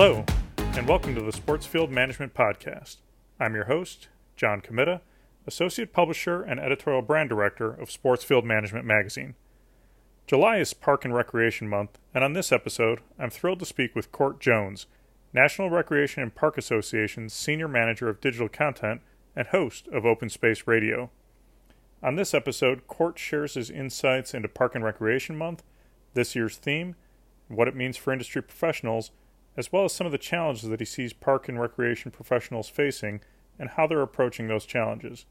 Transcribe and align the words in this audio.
Hello, 0.00 0.24
and 0.58 0.86
welcome 0.86 1.16
to 1.16 1.22
the 1.22 1.32
Sports 1.32 1.66
Field 1.66 1.90
Management 1.90 2.32
Podcast. 2.32 2.98
I'm 3.40 3.56
your 3.56 3.64
host, 3.64 4.06
John 4.36 4.60
Kmitta, 4.60 5.00
Associate 5.44 5.92
Publisher 5.92 6.40
and 6.40 6.60
Editorial 6.60 7.02
Brand 7.02 7.30
Director 7.30 7.72
of 7.72 7.90
Sports 7.90 8.22
Field 8.22 8.44
Management 8.44 8.84
Magazine. 8.84 9.34
July 10.24 10.58
is 10.58 10.72
Park 10.72 11.04
and 11.04 11.12
Recreation 11.12 11.68
Month, 11.68 11.98
and 12.14 12.22
on 12.22 12.32
this 12.32 12.52
episode, 12.52 13.00
I'm 13.18 13.30
thrilled 13.30 13.58
to 13.58 13.66
speak 13.66 13.96
with 13.96 14.12
Cort 14.12 14.38
Jones, 14.38 14.86
National 15.32 15.68
Recreation 15.68 16.22
and 16.22 16.32
Park 16.32 16.56
Association's 16.56 17.34
Senior 17.34 17.66
Manager 17.66 18.08
of 18.08 18.20
Digital 18.20 18.48
Content 18.48 19.00
and 19.34 19.48
host 19.48 19.88
of 19.88 20.06
Open 20.06 20.28
Space 20.28 20.68
Radio. 20.68 21.10
On 22.04 22.14
this 22.14 22.34
episode, 22.34 22.86
Cort 22.86 23.18
shares 23.18 23.54
his 23.54 23.68
insights 23.68 24.32
into 24.32 24.46
Park 24.46 24.76
and 24.76 24.84
Recreation 24.84 25.36
Month, 25.36 25.64
this 26.14 26.36
year's 26.36 26.56
theme, 26.56 26.94
what 27.48 27.66
it 27.66 27.74
means 27.74 27.96
for 27.96 28.12
industry 28.12 28.42
professionals, 28.42 29.10
as 29.58 29.72
well 29.72 29.84
as 29.84 29.92
some 29.92 30.06
of 30.06 30.12
the 30.12 30.18
challenges 30.18 30.68
that 30.68 30.78
he 30.78 30.86
sees 30.86 31.12
park 31.12 31.48
and 31.48 31.60
recreation 31.60 32.12
professionals 32.12 32.68
facing 32.68 33.20
and 33.58 33.70
how 33.70 33.88
they're 33.88 34.02
approaching 34.02 34.46
those 34.46 34.64
challenges. 34.64 35.26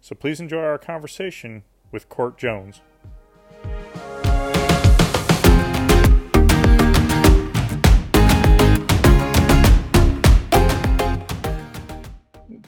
So 0.00 0.16
please 0.16 0.40
enjoy 0.40 0.64
our 0.64 0.78
conversation 0.78 1.62
with 1.92 2.08
Cort 2.08 2.36
Jones. 2.36 2.80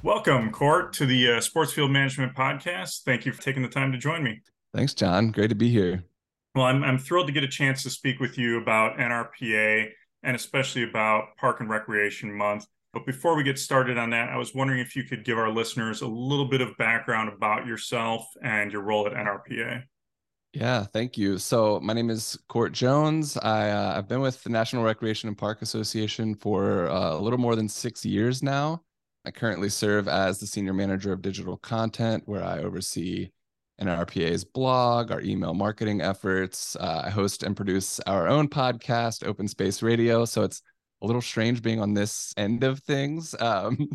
Welcome, 0.04 0.52
Cort, 0.52 0.92
to 0.92 1.06
the 1.06 1.32
uh, 1.32 1.40
Sportsfield 1.40 1.90
Management 1.90 2.36
Podcast. 2.36 3.02
Thank 3.02 3.26
you 3.26 3.32
for 3.32 3.42
taking 3.42 3.62
the 3.62 3.68
time 3.68 3.90
to 3.90 3.98
join 3.98 4.22
me. 4.22 4.42
Thanks, 4.72 4.94
John. 4.94 5.32
Great 5.32 5.48
to 5.48 5.56
be 5.56 5.70
here. 5.70 6.04
Well, 6.54 6.66
I'm, 6.66 6.84
I'm 6.84 6.98
thrilled 6.98 7.26
to 7.26 7.32
get 7.32 7.42
a 7.42 7.48
chance 7.48 7.82
to 7.82 7.90
speak 7.90 8.20
with 8.20 8.38
you 8.38 8.58
about 8.58 8.96
NRPA 8.96 9.88
and 10.24 10.34
especially 10.34 10.82
about 10.82 11.36
Park 11.36 11.60
and 11.60 11.68
Recreation 11.68 12.32
Month. 12.32 12.66
But 12.92 13.06
before 13.06 13.36
we 13.36 13.42
get 13.42 13.58
started 13.58 13.98
on 13.98 14.10
that, 14.10 14.30
I 14.30 14.36
was 14.36 14.54
wondering 14.54 14.80
if 14.80 14.94
you 14.94 15.04
could 15.04 15.24
give 15.24 15.38
our 15.38 15.50
listeners 15.50 16.02
a 16.02 16.06
little 16.06 16.46
bit 16.46 16.60
of 16.60 16.76
background 16.76 17.28
about 17.28 17.66
yourself 17.66 18.26
and 18.42 18.72
your 18.72 18.82
role 18.82 19.06
at 19.06 19.12
NRPA. 19.12 19.84
Yeah, 20.52 20.84
thank 20.84 21.18
you. 21.18 21.38
So 21.38 21.80
my 21.80 21.92
name 21.92 22.10
is 22.10 22.38
Cort 22.48 22.70
Jones. 22.72 23.36
I 23.38 23.70
uh, 23.70 23.94
I've 23.96 24.06
been 24.06 24.20
with 24.20 24.40
the 24.44 24.50
National 24.50 24.84
Recreation 24.84 25.28
and 25.28 25.36
Park 25.36 25.62
Association 25.62 26.36
for 26.36 26.88
uh, 26.88 27.14
a 27.14 27.18
little 27.18 27.40
more 27.40 27.56
than 27.56 27.68
six 27.68 28.04
years 28.06 28.40
now. 28.40 28.82
I 29.24 29.32
currently 29.32 29.68
serve 29.68 30.06
as 30.06 30.38
the 30.38 30.46
senior 30.46 30.72
manager 30.72 31.12
of 31.12 31.22
digital 31.22 31.56
content, 31.56 32.22
where 32.26 32.44
I 32.44 32.60
oversee 32.60 33.30
NRPA's 33.80 34.44
blog, 34.44 35.10
our 35.10 35.20
email 35.20 35.54
marketing 35.54 36.00
efforts. 36.00 36.76
Uh, 36.76 37.02
I 37.04 37.10
host 37.10 37.42
and 37.42 37.56
produce 37.56 38.00
our 38.00 38.28
own 38.28 38.48
podcast, 38.48 39.26
Open 39.26 39.48
Space 39.48 39.82
Radio. 39.82 40.24
So 40.24 40.42
it's 40.42 40.62
a 41.02 41.06
little 41.06 41.22
strange 41.22 41.62
being 41.62 41.80
on 41.80 41.94
this 41.94 42.32
end 42.36 42.64
of 42.64 42.80
things, 42.80 43.34
um, 43.40 43.88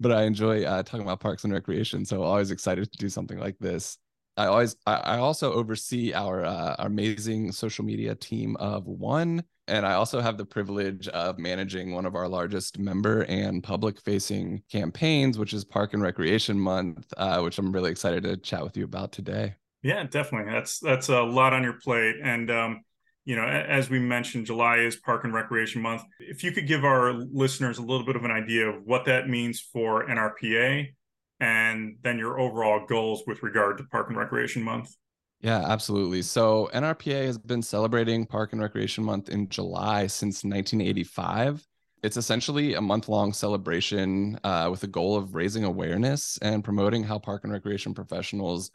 but 0.00 0.12
I 0.12 0.22
enjoy 0.22 0.64
uh, 0.64 0.82
talking 0.82 1.02
about 1.02 1.20
parks 1.20 1.44
and 1.44 1.52
recreation. 1.52 2.04
So 2.04 2.22
always 2.22 2.50
excited 2.50 2.90
to 2.90 2.98
do 2.98 3.08
something 3.08 3.38
like 3.38 3.58
this. 3.58 3.98
I 4.36 4.46
always, 4.46 4.76
I, 4.86 4.94
I 4.94 5.18
also 5.18 5.52
oversee 5.52 6.12
our, 6.12 6.44
uh, 6.44 6.76
our 6.78 6.86
amazing 6.86 7.52
social 7.52 7.84
media 7.84 8.14
team 8.14 8.56
of 8.56 8.86
one, 8.86 9.44
and 9.68 9.86
I 9.86 9.94
also 9.94 10.20
have 10.20 10.36
the 10.36 10.44
privilege 10.44 11.08
of 11.08 11.38
managing 11.38 11.92
one 11.92 12.04
of 12.04 12.14
our 12.14 12.28
largest 12.28 12.78
member 12.78 13.24
and 13.24 13.62
public 13.62 14.00
facing 14.00 14.62
campaigns, 14.70 15.38
which 15.38 15.54
is 15.54 15.64
Park 15.64 15.94
and 15.94 16.02
Recreation 16.02 16.58
Month, 16.58 17.12
uh, 17.16 17.40
which 17.40 17.58
I'm 17.58 17.72
really 17.72 17.90
excited 17.90 18.24
to 18.24 18.36
chat 18.36 18.62
with 18.62 18.76
you 18.76 18.84
about 18.84 19.12
today. 19.12 19.54
Yeah, 19.82 20.04
definitely. 20.04 20.50
That's 20.50 20.80
that's 20.80 21.10
a 21.10 21.20
lot 21.20 21.52
on 21.52 21.62
your 21.62 21.74
plate, 21.74 22.16
and 22.22 22.50
um, 22.50 22.80
you 23.24 23.36
know, 23.36 23.44
as 23.44 23.88
we 23.88 23.98
mentioned, 23.98 24.46
July 24.46 24.78
is 24.78 24.96
Park 24.96 25.24
and 25.24 25.32
Recreation 25.32 25.80
Month. 25.80 26.02
If 26.20 26.44
you 26.44 26.52
could 26.52 26.66
give 26.66 26.84
our 26.84 27.12
listeners 27.12 27.78
a 27.78 27.82
little 27.82 28.04
bit 28.04 28.16
of 28.16 28.24
an 28.24 28.30
idea 28.30 28.68
of 28.68 28.82
what 28.84 29.06
that 29.06 29.28
means 29.28 29.60
for 29.60 30.06
NRPA, 30.06 30.88
and 31.40 31.96
then 32.02 32.18
your 32.18 32.38
overall 32.38 32.86
goals 32.86 33.22
with 33.26 33.42
regard 33.42 33.78
to 33.78 33.84
Park 33.84 34.08
and 34.08 34.16
Recreation 34.16 34.62
Month. 34.62 34.94
Yeah, 35.40 35.62
absolutely. 35.66 36.22
So 36.22 36.70
NRPA 36.72 37.26
has 37.26 37.36
been 37.36 37.62
celebrating 37.62 38.24
Park 38.24 38.52
and 38.52 38.62
Recreation 38.62 39.04
Month 39.04 39.28
in 39.28 39.48
July 39.48 40.06
since 40.06 40.42
1985. 40.42 41.66
It's 42.02 42.16
essentially 42.16 42.74
a 42.74 42.80
month 42.80 43.08
long 43.08 43.32
celebration 43.32 44.38
uh, 44.44 44.68
with 44.70 44.80
the 44.80 44.86
goal 44.86 45.16
of 45.16 45.34
raising 45.34 45.64
awareness 45.64 46.38
and 46.38 46.64
promoting 46.64 47.02
how 47.02 47.18
park 47.18 47.44
and 47.44 47.52
recreation 47.52 47.94
professionals 47.94 48.70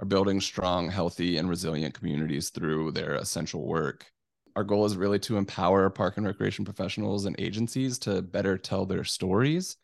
are 0.00 0.06
building 0.06 0.40
strong, 0.40 0.90
healthy, 0.90 1.36
and 1.36 1.48
resilient 1.48 1.94
communities 1.94 2.50
through 2.50 2.92
their 2.92 3.14
essential 3.14 3.66
work. 3.66 4.10
Our 4.56 4.64
goal 4.64 4.84
is 4.84 4.96
really 4.96 5.18
to 5.20 5.36
empower 5.36 5.88
park 5.90 6.16
and 6.16 6.26
recreation 6.26 6.64
professionals 6.64 7.26
and 7.26 7.36
agencies 7.38 7.98
to 8.00 8.22
better 8.22 8.58
tell 8.58 8.84
their 8.84 9.04
stories 9.04 9.76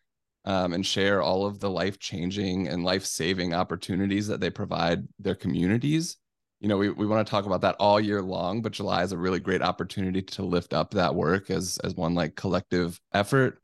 um, 0.47 0.73
and 0.73 0.87
share 0.87 1.21
all 1.21 1.45
of 1.45 1.61
the 1.61 1.71
life 1.71 1.99
changing 1.99 2.69
and 2.69 2.84
life 2.84 3.05
saving 3.05 3.53
opportunities 3.53 4.29
that 4.29 4.41
they 4.41 4.51
provide 4.51 5.07
their 5.19 5.34
communities. 5.34 6.17
You 6.61 6.69
know, 6.69 6.79
we, 6.79 6.89
we 6.89 7.07
want 7.07 7.27
to 7.27 7.31
talk 7.31 7.45
about 7.45 7.61
that 7.62 7.77
all 7.79 8.01
year 8.01 8.23
long, 8.23 8.62
but 8.62 8.73
July 8.73 9.03
is 9.03 9.12
a 9.12 9.19
really 9.19 9.41
great 9.41 9.61
opportunity 9.61 10.23
to 10.23 10.43
lift 10.43 10.73
up 10.73 10.93
that 10.93 11.15
work 11.15 11.51
as 11.51 11.79
as 11.85 11.95
one 11.95 12.15
like 12.15 12.37
collective 12.37 12.99
effort. 13.12 13.61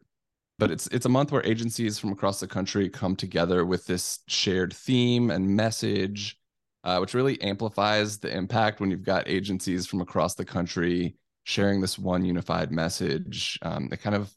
But 0.58 0.70
it's 0.70 0.88
it's 0.88 1.06
a 1.06 1.08
month 1.08 1.32
where 1.32 1.46
agencies 1.46 1.98
from 1.98 2.12
across 2.12 2.40
the 2.40 2.46
country 2.46 2.88
come 2.90 3.16
together 3.16 3.64
with 3.64 3.86
this 3.86 4.20
shared 4.28 4.74
theme 4.74 5.30
and 5.30 5.56
message, 5.56 6.38
uh, 6.84 6.98
which 6.98 7.14
really 7.14 7.40
amplifies 7.40 8.18
the 8.18 8.36
impact 8.36 8.80
when 8.80 8.90
you've 8.90 9.02
got 9.02 9.28
agencies 9.28 9.86
from 9.86 10.00
across 10.00 10.34
the 10.34 10.44
country 10.44 11.16
sharing 11.44 11.80
this 11.80 11.98
one 11.98 12.24
unified 12.24 12.70
message. 12.70 13.58
Um, 13.62 13.88
it 13.90 14.00
kind 14.02 14.14
of 14.14 14.32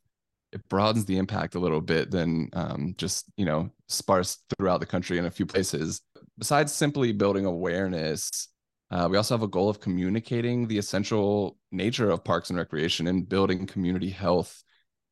it 0.55 0.67
broadens 0.69 1.05
the 1.05 1.17
impact 1.17 1.53
a 1.53 1.59
little 1.59 1.81
bit 1.81 2.09
than 2.09 2.49
um, 2.53 2.95
just 2.97 3.25
you 3.37 3.45
know 3.45 3.69
sparse 3.87 4.39
throughout 4.57 4.79
the 4.79 4.85
country 4.85 5.19
in 5.19 5.25
a 5.25 5.31
few 5.31 5.45
places. 5.45 6.01
Besides 6.37 6.73
simply 6.73 7.11
building 7.11 7.45
awareness 7.45 8.49
uh, 8.91 9.07
we 9.09 9.17
also 9.17 9.33
have 9.33 9.43
a 9.43 9.47
goal 9.47 9.69
of 9.69 9.79
communicating 9.79 10.67
the 10.67 10.77
essential 10.77 11.57
nature 11.71 12.09
of 12.09 12.23
parks 12.23 12.49
and 12.49 12.57
recreation 12.57 13.07
and 13.07 13.27
building 13.27 13.65
community 13.65 14.09
health 14.09 14.63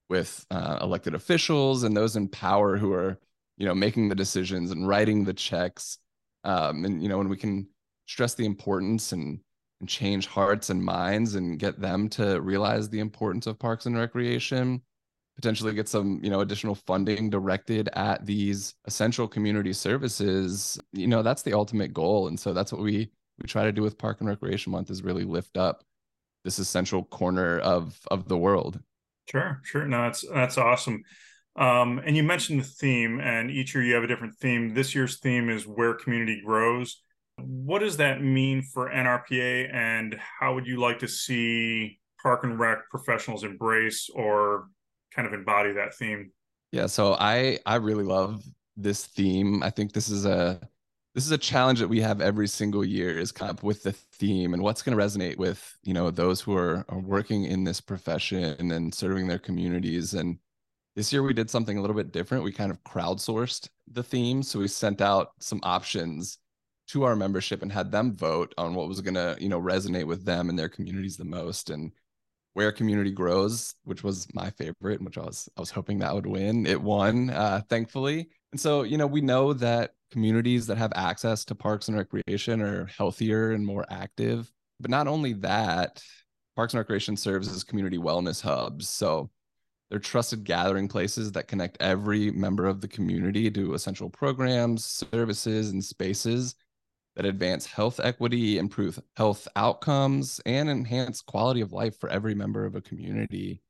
with 0.10 0.46
uh, 0.52 0.78
elected 0.82 1.16
officials 1.16 1.84
and 1.84 1.98
those 1.98 2.16
in 2.16 2.28
power 2.28 2.78
who 2.78 2.94
are 2.94 3.20
you 3.58 3.66
know 3.66 3.74
making 3.74 4.10
the 4.10 4.16
decisions 4.16 4.72
and 4.72 4.88
writing 4.88 5.24
the 5.24 5.34
checks. 5.34 5.98
Um, 6.44 6.86
and 6.86 7.02
you 7.02 7.10
know 7.10 7.18
when 7.18 7.30
we 7.30 7.38
can 7.38 7.68
stress 8.06 8.36
the 8.36 8.46
importance 8.46 9.12
and 9.12 9.40
and 9.80 9.90
change 9.90 10.28
hearts 10.28 10.70
and 10.70 10.84
minds 10.84 11.36
and 11.36 11.60
get 11.60 11.80
them 11.80 12.08
to 12.08 12.40
realize 12.42 12.90
the 12.90 13.00
importance 13.00 13.48
of 13.48 13.60
parks 13.60 13.86
and 13.86 13.98
recreation 13.98 14.82
potentially 15.36 15.74
get 15.74 15.90
some 15.90 16.20
you 16.24 16.30
know 16.30 16.42
additional 16.42 16.76
funding 16.76 17.30
directed 17.30 17.90
at 17.94 18.26
these 18.26 18.76
essential 18.86 19.28
community 19.28 19.74
services 19.74 20.80
you 20.92 21.08
know 21.08 21.24
that's 21.24 21.42
the 21.42 21.54
ultimate 21.54 21.94
goal. 21.94 22.28
And 22.28 22.40
so 22.40 22.54
that's 22.54 22.72
what 22.72 22.82
we 22.82 23.10
we 23.42 23.48
try 23.48 23.64
to 23.64 23.72
do 23.72 23.82
with 23.82 23.98
park 23.98 24.18
and 24.20 24.30
recreation 24.30 24.72
month 24.72 24.90
is 24.90 25.04
really 25.04 25.24
lift 25.24 25.58
up 25.58 25.84
this 26.44 26.60
essential 26.60 27.04
corner 27.06 27.60
of 27.60 28.00
of 28.12 28.28
the 28.28 28.38
world. 28.38 28.80
Sure 29.30 29.62
sure. 29.64 29.86
No 29.86 30.04
that's 30.04 30.26
that's 30.34 30.58
awesome. 30.58 31.04
Um, 31.56 32.02
and 32.04 32.18
you 32.18 32.24
mentioned 32.24 32.60
the 32.60 32.66
theme 32.66 33.20
and 33.20 33.52
each 33.52 33.76
year 33.76 33.84
you 33.84 33.94
have 33.94 34.04
a 34.04 34.08
different 34.08 34.36
theme. 34.36 34.74
This 34.74 34.96
year's 34.96 35.20
theme 35.20 35.50
is 35.50 35.68
where 35.68 35.94
community 35.94 36.42
grows. 36.44 37.02
What 37.38 37.80
does 37.80 37.98
that 37.98 38.22
mean 38.22 38.62
for 38.62 38.90
nrpa 38.90 39.74
and 39.74 40.20
how 40.40 40.54
would 40.54 40.68
you 40.68 40.80
like 40.80 41.00
to 41.00 41.08
see 41.08 42.00
park 42.22 42.44
and 42.44 42.60
rec 42.60 42.90
professionals 42.90 43.44
embrace 43.44 44.10
or 44.14 44.68
kind 45.14 45.28
of 45.28 45.34
embody 45.34 45.72
that 45.74 45.96
theme. 45.96 46.32
Yeah, 46.72 46.88
so 46.88 47.16
I 47.20 47.60
I 47.66 47.76
really 47.76 48.04
love 48.04 48.44
this 48.76 49.06
theme. 49.06 49.62
I 49.64 49.70
think 49.70 49.94
this 49.94 50.10
is 50.10 50.26
a 50.26 50.60
this 51.14 51.26
is 51.26 51.32
a 51.32 51.38
challenge 51.38 51.80
that 51.80 51.88
we 51.88 52.02
have 52.02 52.22
every 52.22 52.48
single 52.48 52.84
year 52.84 53.18
is 53.18 53.32
come 53.32 53.50
up 53.50 53.62
with 53.64 53.84
the 53.84 53.92
theme 53.92 54.54
and 54.54 54.64
what's 54.64 54.82
going 54.82 54.98
to 54.98 55.04
resonate 55.04 55.38
with 55.38 55.78
you 55.84 55.94
know 55.94 56.10
those 56.10 56.42
who 56.42 56.56
are, 56.58 56.86
are 56.90 57.00
working 57.00 57.46
in 57.46 57.64
this 57.64 57.80
profession 57.80 58.72
and 58.72 58.94
serving 58.94 59.28
their 59.28 59.40
communities 59.40 60.14
and 60.14 60.38
this 60.96 61.12
year 61.12 61.24
we 61.24 61.34
did 61.34 61.50
something 61.50 61.78
a 61.78 61.82
little 61.82 61.96
bit 61.96 62.12
different 62.12 62.44
we 62.44 62.52
kind 62.52 62.72
of 62.72 62.84
crowdsourced 62.84 63.70
the 63.92 64.04
theme 64.04 64.42
so 64.42 64.60
we 64.60 64.68
sent 64.68 65.02
out 65.02 65.32
some 65.40 65.60
options 65.64 66.40
to 66.88 67.04
our 67.04 67.16
membership 67.16 67.62
and 67.62 67.72
had 67.72 67.92
them 67.92 68.16
vote 68.16 68.54
on 68.58 68.74
what 68.74 68.88
was 68.88 69.02
going 69.02 69.14
to 69.14 69.38
you 69.40 69.50
know 69.50 69.62
resonate 69.62 70.08
with 70.08 70.26
them 70.26 70.50
and 70.50 70.58
their 70.58 70.70
communities 70.70 71.18
the 71.18 71.24
most 71.24 71.70
and 71.70 71.92
where 72.54 72.72
community 72.72 73.12
grows 73.12 73.76
which 73.84 74.04
was 74.04 74.28
my 74.34 74.50
favorite 74.52 75.02
which 75.02 75.18
i 75.18 75.22
was 75.22 75.50
i 75.58 75.60
was 75.60 75.72
hoping 75.72 76.00
that 76.00 76.14
would 76.14 76.28
win. 76.28 76.66
It 76.66 76.82
won 76.82 77.30
uh, 77.30 77.62
thankfully. 77.70 78.30
And 78.52 78.60
so 78.60 78.84
you 78.84 78.98
know 78.98 79.08
we 79.08 79.22
know 79.22 79.54
that 79.54 79.96
communities 80.12 80.68
that 80.68 80.78
have 80.78 80.94
access 80.96 81.44
to 81.46 81.56
parks 81.56 81.88
and 81.88 81.98
recreation 81.98 82.62
are 82.62 82.86
healthier 82.86 83.52
and 83.52 83.66
more 83.66 83.86
active. 83.90 84.52
But 84.80 84.92
not 84.92 85.08
only 85.08 85.34
that 85.34 86.04
parks 86.56 86.74
and 86.74 86.80
recreation 86.80 87.18
serves 87.18 87.48
as 87.48 87.64
community 87.64 87.98
wellness 87.98 88.42
hubs. 88.42 88.88
So 88.88 89.32
they're 89.90 90.00
trusted 90.00 90.44
gathering 90.44 90.88
places 90.88 91.32
that 91.32 91.48
connect 91.48 91.78
every 91.82 92.32
member 92.32 92.68
of 92.68 92.82
the 92.82 92.88
community 92.88 93.50
to 93.52 93.74
essential 93.74 94.10
programs 94.10 94.86
services 94.86 95.72
and 95.72 95.84
spaces 95.84 96.56
that 97.16 97.26
advance 97.26 97.66
health 97.66 98.00
equity, 98.04 98.58
improve 98.58 99.00
health 99.16 99.48
outcomes, 99.56 100.42
and 100.46 100.70
enhance 100.70 101.22
quality 101.22 101.62
of 101.62 101.72
life 101.72 102.00
for 102.00 102.10
every 102.10 102.34
member 102.34 102.66
of 102.66 102.76
a 102.76 102.82
community. 102.82 103.62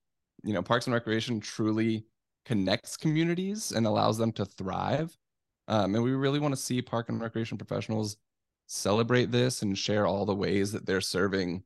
You 0.43 0.53
know, 0.53 0.61
Parks 0.61 0.87
and 0.87 0.93
Recreation 0.93 1.39
truly 1.39 2.05
connects 2.45 2.97
communities 2.97 3.71
and 3.71 3.85
allows 3.85 4.17
them 4.17 4.31
to 4.33 4.45
thrive. 4.45 5.17
Um, 5.67 5.95
and 5.95 6.03
we 6.03 6.11
really 6.11 6.39
want 6.39 6.53
to 6.53 6.61
see 6.61 6.81
park 6.81 7.09
and 7.09 7.21
recreation 7.21 7.57
professionals 7.57 8.17
celebrate 8.67 9.31
this 9.31 9.61
and 9.61 9.77
share 9.77 10.05
all 10.05 10.25
the 10.25 10.35
ways 10.35 10.71
that 10.71 10.85
they're 10.85 11.01
serving 11.01 11.63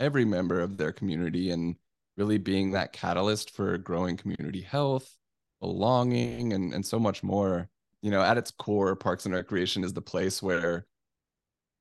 every 0.00 0.24
member 0.24 0.60
of 0.60 0.76
their 0.76 0.92
community 0.92 1.50
and 1.50 1.76
really 2.16 2.38
being 2.38 2.70
that 2.70 2.92
catalyst 2.92 3.50
for 3.50 3.76
growing 3.78 4.16
community 4.16 4.60
health, 4.60 5.16
belonging, 5.60 6.52
and, 6.52 6.72
and 6.72 6.84
so 6.84 6.98
much 6.98 7.22
more. 7.22 7.68
You 8.02 8.10
know, 8.10 8.22
at 8.22 8.38
its 8.38 8.50
core, 8.50 8.94
Parks 8.96 9.24
and 9.24 9.34
Recreation 9.34 9.84
is 9.84 9.92
the 9.92 10.02
place 10.02 10.42
where 10.42 10.86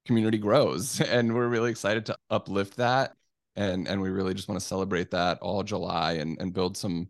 community 0.06 0.38
grows. 0.38 1.02
And 1.14 1.34
we're 1.34 1.48
really 1.48 1.72
excited 1.72 2.06
to 2.08 2.18
uplift 2.30 2.78
that. 2.78 3.14
And, 3.56 3.88
and 3.88 4.02
we 4.02 4.10
really 4.10 4.34
just 4.34 4.48
want 4.48 4.60
to 4.60 4.66
celebrate 4.66 5.12
that 5.12 5.38
all 5.40 5.64
July 5.64 6.14
and, 6.14 6.40
and 6.42 6.54
build 6.54 6.76
some 6.76 7.10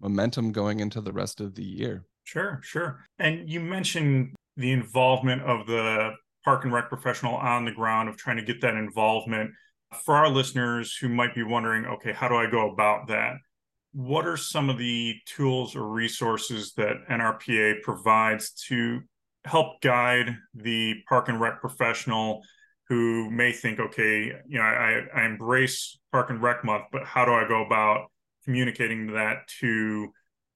momentum 0.00 0.50
going 0.50 0.80
into 0.80 1.00
the 1.00 1.12
rest 1.12 1.40
of 1.40 1.54
the 1.54 1.62
year. 1.62 2.04
Sure, 2.24 2.60
sure. 2.62 3.04
And 3.18 3.48
you 3.48 3.60
mentioned 3.60 4.34
the 4.56 4.72
involvement 4.72 5.42
of 5.42 5.66
the 5.66 6.12
park 6.44 6.64
and 6.64 6.72
rec 6.72 6.88
professional 6.88 7.34
on 7.36 7.64
the 7.64 7.72
ground 7.72 8.08
of 8.08 8.16
trying 8.16 8.36
to 8.36 8.44
get 8.44 8.60
that 8.62 8.74
involvement. 8.74 9.50
For 10.04 10.16
our 10.16 10.28
listeners 10.28 10.96
who 10.96 11.08
might 11.08 11.34
be 11.34 11.44
wondering, 11.44 11.84
okay, 11.86 12.12
how 12.12 12.28
do 12.28 12.34
I 12.34 12.50
go 12.50 12.70
about 12.70 13.06
that? 13.08 13.36
What 13.92 14.26
are 14.26 14.36
some 14.36 14.68
of 14.68 14.76
the 14.76 15.14
tools 15.26 15.76
or 15.76 15.88
resources 15.88 16.72
that 16.74 16.96
NRPA 17.08 17.82
provides 17.82 18.50
to 18.68 19.00
help 19.44 19.80
guide 19.80 20.36
the 20.54 20.94
park 21.08 21.28
and 21.28 21.40
rec 21.40 21.60
professional 21.60 22.42
who 22.88 23.30
may 23.30 23.52
think, 23.52 23.80
okay, 23.80 24.32
you 24.46 24.58
know, 24.58 24.64
I, 24.64 25.02
I 25.14 25.24
embrace 25.24 25.98
park 26.12 26.30
and 26.30 26.42
rec 26.42 26.64
month, 26.64 26.84
but 26.92 27.04
how 27.04 27.24
do 27.24 27.32
I 27.32 27.46
go 27.48 27.64
about 27.64 28.10
communicating 28.44 29.14
that 29.14 29.48
to 29.60 30.08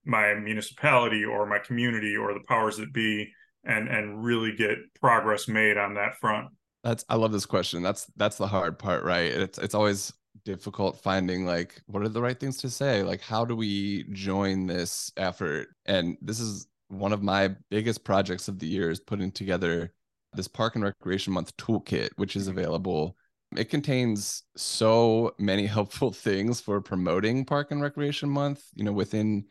my 0.05 0.35
municipality 0.35 1.25
or 1.25 1.47
my 1.47 1.59
community 1.59 2.17
or 2.17 2.35
the 2.35 2.45
powers 2.47 2.77
that 2.77 2.93
be 2.93 3.31
and 3.65 3.89
and 3.89 4.25
really 4.25 4.55
get 4.55 4.79
progress 5.01 5.49
made 5.49 5.77
on 5.77 5.95
that 5.95 6.17
front? 6.17 6.49
That's 6.85 7.05
i 7.09 7.17
love 7.17 7.33
this 7.33 7.47
question. 7.47 7.83
That's 7.83 8.07
that's 8.17 8.37
the 8.37 8.47
hard 8.47 8.79
part 8.79 9.05
right? 9.05 9.31
It's 9.31 9.59
it's 9.59 9.75
always 9.75 10.13
difficult 10.45 11.03
finding 11.03 11.45
like 11.45 11.83
what 11.87 12.03
are 12.03 12.09
the 12.09 12.23
right 12.23 12.39
things 12.39 12.59
to 12.59 12.71
say? 12.71 13.03
Like 13.03 13.21
how 13.21 13.45
do 13.45 13.57
we 13.57 14.05
join 14.13 14.67
this 14.67 15.13
effort? 15.17 15.69
And 15.85 16.17
this 16.23 16.41
is 16.41 16.68
one 16.89 17.13
of 17.13 17.23
my 17.23 17.55
biggest 17.71 18.05
projects 18.05 18.49
of 18.49 18.59
the 18.59 18.67
year 18.67 18.91
is 18.91 19.01
putting 19.01 19.31
together 19.31 19.93
this 20.35 20.49
park 20.49 20.75
and 20.75 20.85
recreation 20.85 21.33
month 21.33 21.57
toolkit 21.57 22.11
which 22.17 22.37
is 22.37 22.49
mm-hmm. 22.49 22.59
available 22.59 23.17
it 23.57 23.71
contains 23.71 24.43
so 24.57 25.35
many 25.39 25.67
helpful 25.77 26.13
things 26.13 26.61
for 26.61 26.81
promoting 26.81 27.45
Park 27.45 27.71
and 27.71 27.81
Recreation 27.81 28.29
Month, 28.29 28.65
you 28.75 28.85
know, 28.85 28.93
within 28.93 29.47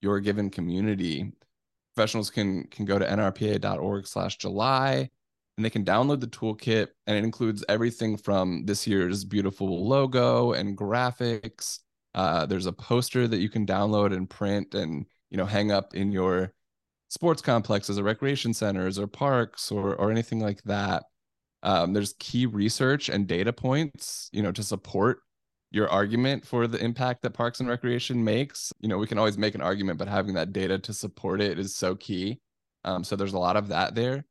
your 0.00 0.20
given 0.20 0.50
community. 0.50 1.32
Professionals 1.94 2.30
can 2.30 2.64
can 2.64 2.84
go 2.84 2.98
to 2.98 3.04
nrpa.org 3.04 4.06
slash 4.06 4.38
July 4.38 5.10
and 5.56 5.64
they 5.64 5.70
can 5.70 5.84
download 5.84 6.20
the 6.20 6.26
toolkit 6.26 6.88
and 7.06 7.16
it 7.16 7.24
includes 7.24 7.64
everything 7.68 8.16
from 8.16 8.64
this 8.64 8.86
year's 8.86 9.24
beautiful 9.24 9.86
logo 9.86 10.52
and 10.52 10.76
graphics. 10.76 11.80
Uh, 12.14 12.46
there's 12.46 12.66
a 12.66 12.72
poster 12.72 13.28
that 13.28 13.38
you 13.38 13.50
can 13.50 13.66
download 13.66 14.14
and 14.16 14.30
print 14.30 14.74
and 14.74 15.06
you 15.30 15.36
know 15.36 15.46
hang 15.46 15.70
up 15.70 15.94
in 15.94 16.12
your 16.12 16.52
sports 17.12 17.42
complexes 17.42 17.98
or 17.98 18.04
recreation 18.04 18.54
centers 18.54 18.98
or 18.98 19.06
parks 19.06 19.70
or 19.70 19.94
or 19.96 20.10
anything 20.10 20.40
like 20.40 20.62
that. 20.62 21.04
Um, 21.62 21.92
there's 21.92 22.14
key 22.18 22.46
research 22.46 23.10
and 23.10 23.26
data 23.26 23.52
points, 23.52 24.30
you 24.32 24.42
know, 24.42 24.50
to 24.50 24.62
support 24.62 25.18
your 25.70 25.90
argument 25.90 26.46
for 26.46 26.66
the 26.66 26.82
impact 26.82 27.22
that 27.22 27.34
Parks 27.34 27.60
and 27.60 27.68
Recreation 27.68 28.24
makes. 28.24 28.72
You 28.80 28.88
know, 28.88 28.98
we 28.98 29.06
can 29.06 29.18
always 29.18 29.38
make 29.38 29.54
an 29.54 29.60
argument, 29.60 29.98
but 29.98 30.08
having 30.08 30.34
that 30.34 30.52
data 30.52 30.78
to 30.78 30.92
support 30.94 31.40
it 31.42 31.58
is 31.58 31.76
so 31.76 31.94
key. 31.94 32.40
Um, 32.84 33.04
so 33.04 33.14
there's 33.14 33.34
a 33.34 33.38
lot 33.38 33.56
of 33.56 33.68
that 33.68 33.94
there. 33.94 34.24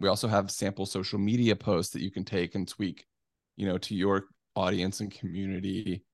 We 0.00 0.08
also 0.08 0.28
have 0.28 0.50
sample 0.50 0.84
social 0.84 1.18
media 1.18 1.54
posts 1.56 1.92
that 1.92 2.02
you 2.02 2.10
can 2.10 2.24
take 2.24 2.56
and 2.56 2.66
tweak, 2.66 3.06
you 3.56 3.66
know, 3.66 3.78
to 3.78 3.94
your 3.94 4.26
audience 4.56 5.00
and 5.00 5.10
community. 5.10 6.04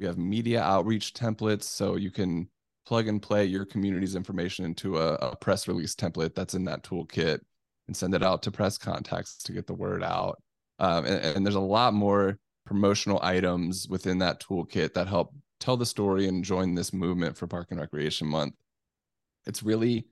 We 0.00 0.06
have 0.06 0.18
media 0.18 0.62
outreach 0.62 1.14
templates, 1.14 1.62
so 1.62 1.94
you 1.96 2.10
can 2.10 2.48
plug 2.90 3.06
and 3.06 3.22
play 3.22 3.44
your 3.44 3.64
community's 3.64 4.16
information 4.16 4.64
into 4.64 4.98
a, 4.98 5.14
a 5.14 5.36
press 5.36 5.68
release 5.68 5.94
template 5.94 6.34
that's 6.34 6.54
in 6.54 6.64
that 6.64 6.82
toolkit 6.82 7.38
and 7.86 7.96
send 7.96 8.16
it 8.16 8.22
out 8.24 8.42
to 8.42 8.50
press 8.50 8.76
contacts 8.76 9.36
to 9.44 9.52
get 9.52 9.68
the 9.68 9.72
word 9.72 10.02
out. 10.02 10.42
Um, 10.80 11.04
and, 11.04 11.24
and 11.36 11.46
there's 11.46 11.54
a 11.54 11.60
lot 11.60 11.94
more 11.94 12.36
promotional 12.66 13.20
items 13.22 13.86
within 13.88 14.18
that 14.18 14.40
toolkit 14.40 14.94
that 14.94 15.06
help 15.06 15.32
tell 15.60 15.76
the 15.76 15.86
story 15.86 16.26
and 16.26 16.42
join 16.42 16.74
this 16.74 16.92
movement 16.92 17.36
for 17.36 17.46
Park 17.46 17.68
and 17.70 17.78
Recreation 17.78 18.26
Month. 18.26 18.54
It's 19.46 19.62
really 19.62 20.06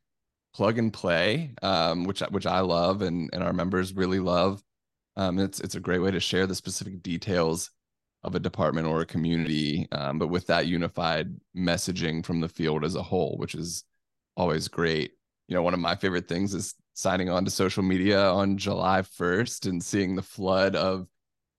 plug 0.54 0.78
and 0.78 0.92
play, 0.92 1.54
um, 1.62 2.04
which 2.04 2.20
which 2.30 2.46
I 2.46 2.60
love 2.60 3.02
and 3.02 3.28
and 3.32 3.42
our 3.42 3.52
members 3.52 3.92
really 3.92 4.20
love. 4.20 4.62
Um, 5.16 5.40
it's 5.40 5.58
it's 5.58 5.74
a 5.74 5.80
great 5.80 5.98
way 5.98 6.12
to 6.12 6.20
share 6.20 6.46
the 6.46 6.54
specific 6.54 7.02
details 7.02 7.72
of 8.24 8.34
a 8.34 8.40
department 8.40 8.86
or 8.86 9.00
a 9.00 9.06
community, 9.06 9.86
um, 9.92 10.18
but 10.18 10.28
with 10.28 10.46
that 10.46 10.66
unified 10.66 11.34
messaging 11.56 12.24
from 12.24 12.40
the 12.40 12.48
field 12.48 12.84
as 12.84 12.94
a 12.94 13.02
whole, 13.02 13.36
which 13.38 13.54
is 13.54 13.84
always 14.36 14.68
great. 14.68 15.12
You 15.46 15.54
know, 15.54 15.62
one 15.62 15.74
of 15.74 15.80
my 15.80 15.94
favorite 15.94 16.28
things 16.28 16.54
is 16.54 16.74
signing 16.94 17.30
on 17.30 17.44
to 17.44 17.50
social 17.50 17.82
media 17.82 18.28
on 18.30 18.58
July 18.58 19.02
1st 19.02 19.68
and 19.68 19.82
seeing 19.82 20.16
the 20.16 20.22
flood 20.22 20.74
of 20.74 21.06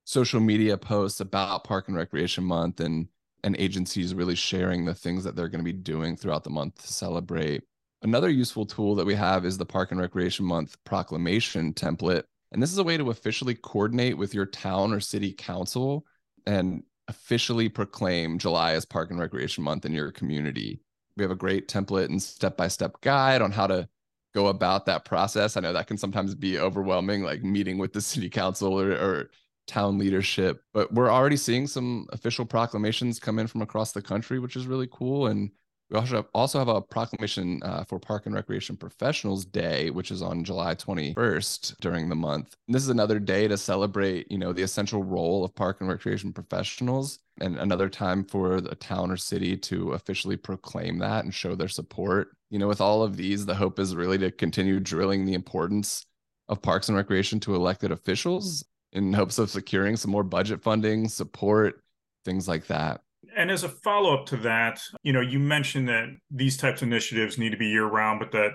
social 0.04 0.40
media 0.40 0.78
posts 0.78 1.22
about 1.22 1.64
Park 1.64 1.88
and 1.88 1.96
Recreation 1.96 2.44
Month 2.44 2.80
and 2.80 3.08
and 3.46 3.56
agencies 3.58 4.14
really 4.14 4.36
sharing 4.36 4.84
the 4.84 4.94
things 4.94 5.24
that 5.24 5.34
they're 5.34 5.48
going 5.48 5.64
to 5.64 5.72
be 5.72 5.72
doing 5.72 6.18
throughout 6.18 6.44
the 6.44 6.50
month 6.50 6.82
to 6.82 6.92
celebrate. 6.92 7.64
Another 8.02 8.30
useful 8.30 8.66
tool 8.66 8.96
that 8.96 9.06
we 9.06 9.16
have 9.16 9.46
is 9.46 9.58
the 9.58 9.66
Park 9.66 9.92
and 9.92 10.00
Recreation 10.00 10.46
Month 10.46 10.76
proclamation 10.84 11.74
template. 11.74 12.24
And 12.52 12.62
this 12.62 12.72
is 12.72 12.78
a 12.78 12.84
way 12.84 12.98
to 12.98 13.12
officially 13.12 13.56
coordinate 13.56 14.18
with 14.18 14.34
your 14.34 14.46
town 14.46 14.92
or 14.92 15.00
city 15.00 15.32
council 15.32 16.06
and 16.50 16.84
officially 17.08 17.70
proclaim 17.70 18.40
July 18.40 18.74
as 18.74 18.84
Park 18.84 19.12
and 19.12 19.20
Recreation 19.20 19.64
Month 19.64 19.86
in 19.86 19.94
your 19.94 20.12
community. 20.12 20.82
We 21.16 21.24
have 21.24 21.32
a 21.32 21.36
great 21.36 21.68
template 21.68 22.06
and 22.06 22.22
step 22.22 22.58
by 22.58 22.68
step 22.68 23.00
guide 23.02 23.44
on 23.44 23.52
how 23.52 23.68
to 23.68 23.88
go 24.34 24.48
about 24.48 24.88
that 24.88 25.06
process. 25.06 25.56
I 25.56 25.60
know 25.60 25.74
that 25.74 25.86
can 25.86 25.98
sometimes 25.98 26.34
be 26.34 26.58
overwhelming, 26.58 27.24
like 27.24 27.44
meeting 27.44 27.78
with 27.78 27.94
the 27.94 28.02
city 28.02 28.30
council 28.30 28.80
or, 28.80 28.92
or 28.92 29.30
town 29.68 30.00
leadership, 30.00 30.64
but 30.74 30.92
we're 30.92 31.12
already 31.12 31.38
seeing 31.38 31.68
some 31.68 32.08
official 32.12 32.46
proclamations 32.46 33.20
come 33.20 33.38
in 33.38 33.46
from 33.46 33.62
across 33.62 33.92
the 33.92 34.02
country, 34.02 34.40
which 34.40 34.56
is 34.56 34.66
really 34.66 34.88
cool. 34.92 35.28
And 35.28 35.52
we 35.90 35.98
also 35.98 36.18
have, 36.18 36.26
also 36.34 36.60
have 36.60 36.68
a 36.68 36.82
proclamation 36.82 37.62
uh, 37.64 37.84
for 37.84 37.98
Park 38.00 38.28
and 38.28 38.36
Recreation 38.36 38.78
Professionals 38.78 39.44
Day, 39.44 39.90
which 39.90 40.12
is 40.12 40.22
on 40.22 40.44
July 40.44 40.76
21st 40.76 41.78
during 41.80 42.10
the 42.10 42.16
month. 42.16 42.56
And 42.68 42.76
this 42.76 42.84
is 42.84 42.90
another 42.90 43.20
day 43.20 43.48
to 43.48 43.58
celebrate, 43.58 44.32
you 44.32 44.38
know, 44.38 44.54
the 44.54 44.62
essential 44.62 45.04
role 45.04 45.44
of 45.44 45.56
park 45.56 45.78
and 45.82 45.90
recreation 45.90 46.32
professionals, 46.32 47.20
and 47.42 47.58
another 47.58 47.90
time 47.90 48.24
for 48.24 48.62
the 48.62 48.76
town 48.76 49.10
or 49.10 49.18
city 49.18 49.58
to 49.58 49.94
officially 49.94 50.38
proclaim 50.38 51.00
that 51.00 51.24
and 51.24 51.34
show 51.34 51.56
their 51.56 51.68
support. 51.68 52.36
You 52.52 52.60
know, 52.60 52.68
with 52.68 52.82
all 52.82 53.02
of 53.02 53.18
these, 53.18 53.46
the 53.46 53.56
hope 53.56 53.80
is 53.80 53.96
really 53.96 54.18
to 54.20 54.32
continue 54.32 54.80
drilling 54.80 55.26
the 55.26 55.34
importance 55.34 56.06
of 56.50 56.62
parks 56.62 56.90
and 56.90 56.98
recreation 56.98 57.40
to 57.42 57.56
elected 57.56 57.92
officials 57.92 58.64
in 58.92 59.14
hopes 59.14 59.40
of 59.40 59.50
securing 59.50 59.96
some 59.96 60.12
more 60.12 60.24
budget 60.24 60.62
funding, 60.62 61.08
support, 61.08 61.82
things 62.26 62.48
like 62.48 62.68
that. 62.68 63.02
And 63.40 63.50
as 63.50 63.64
a 63.64 63.70
follow 63.70 64.14
up 64.14 64.26
to 64.28 64.38
that, 64.38 64.82
you 65.02 65.14
know, 65.14 65.22
you 65.22 65.40
mentioned 65.40 65.88
that 65.88 66.10
these 66.30 66.58
types 66.58 66.82
of 66.82 66.90
initiatives 66.90 67.38
need 67.38 67.52
to 67.52 67.58
be 67.58 67.68
year 67.68 67.86
round, 67.86 68.20
but 68.20 68.34
that 68.34 68.52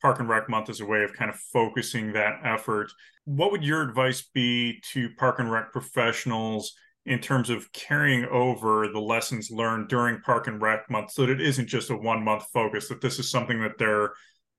Park 0.00 0.20
and 0.20 0.28
Rec 0.28 0.48
Month 0.48 0.70
is 0.70 0.80
a 0.80 0.86
way 0.86 1.02
of 1.02 1.12
kind 1.12 1.28
of 1.28 1.36
focusing 1.52 2.12
that 2.12 2.34
effort. 2.44 2.92
What 3.24 3.50
would 3.50 3.64
your 3.64 3.82
advice 3.82 4.28
be 4.32 4.80
to 4.92 5.08
Park 5.18 5.40
and 5.40 5.50
Rec 5.50 5.72
professionals 5.72 6.72
in 7.04 7.18
terms 7.18 7.50
of 7.50 7.72
carrying 7.72 8.26
over 8.26 8.86
the 8.86 9.00
lessons 9.00 9.50
learned 9.50 9.88
during 9.88 10.20
Park 10.20 10.46
and 10.46 10.62
Rec 10.62 10.88
Month 10.88 11.10
so 11.10 11.22
that 11.22 11.32
it 11.32 11.40
isn't 11.40 11.66
just 11.66 11.90
a 11.90 11.96
one 11.96 12.22
month 12.22 12.44
focus, 12.52 12.88
that 12.90 13.00
this 13.00 13.18
is 13.18 13.28
something 13.28 13.60
that 13.62 13.76
they're 13.76 14.12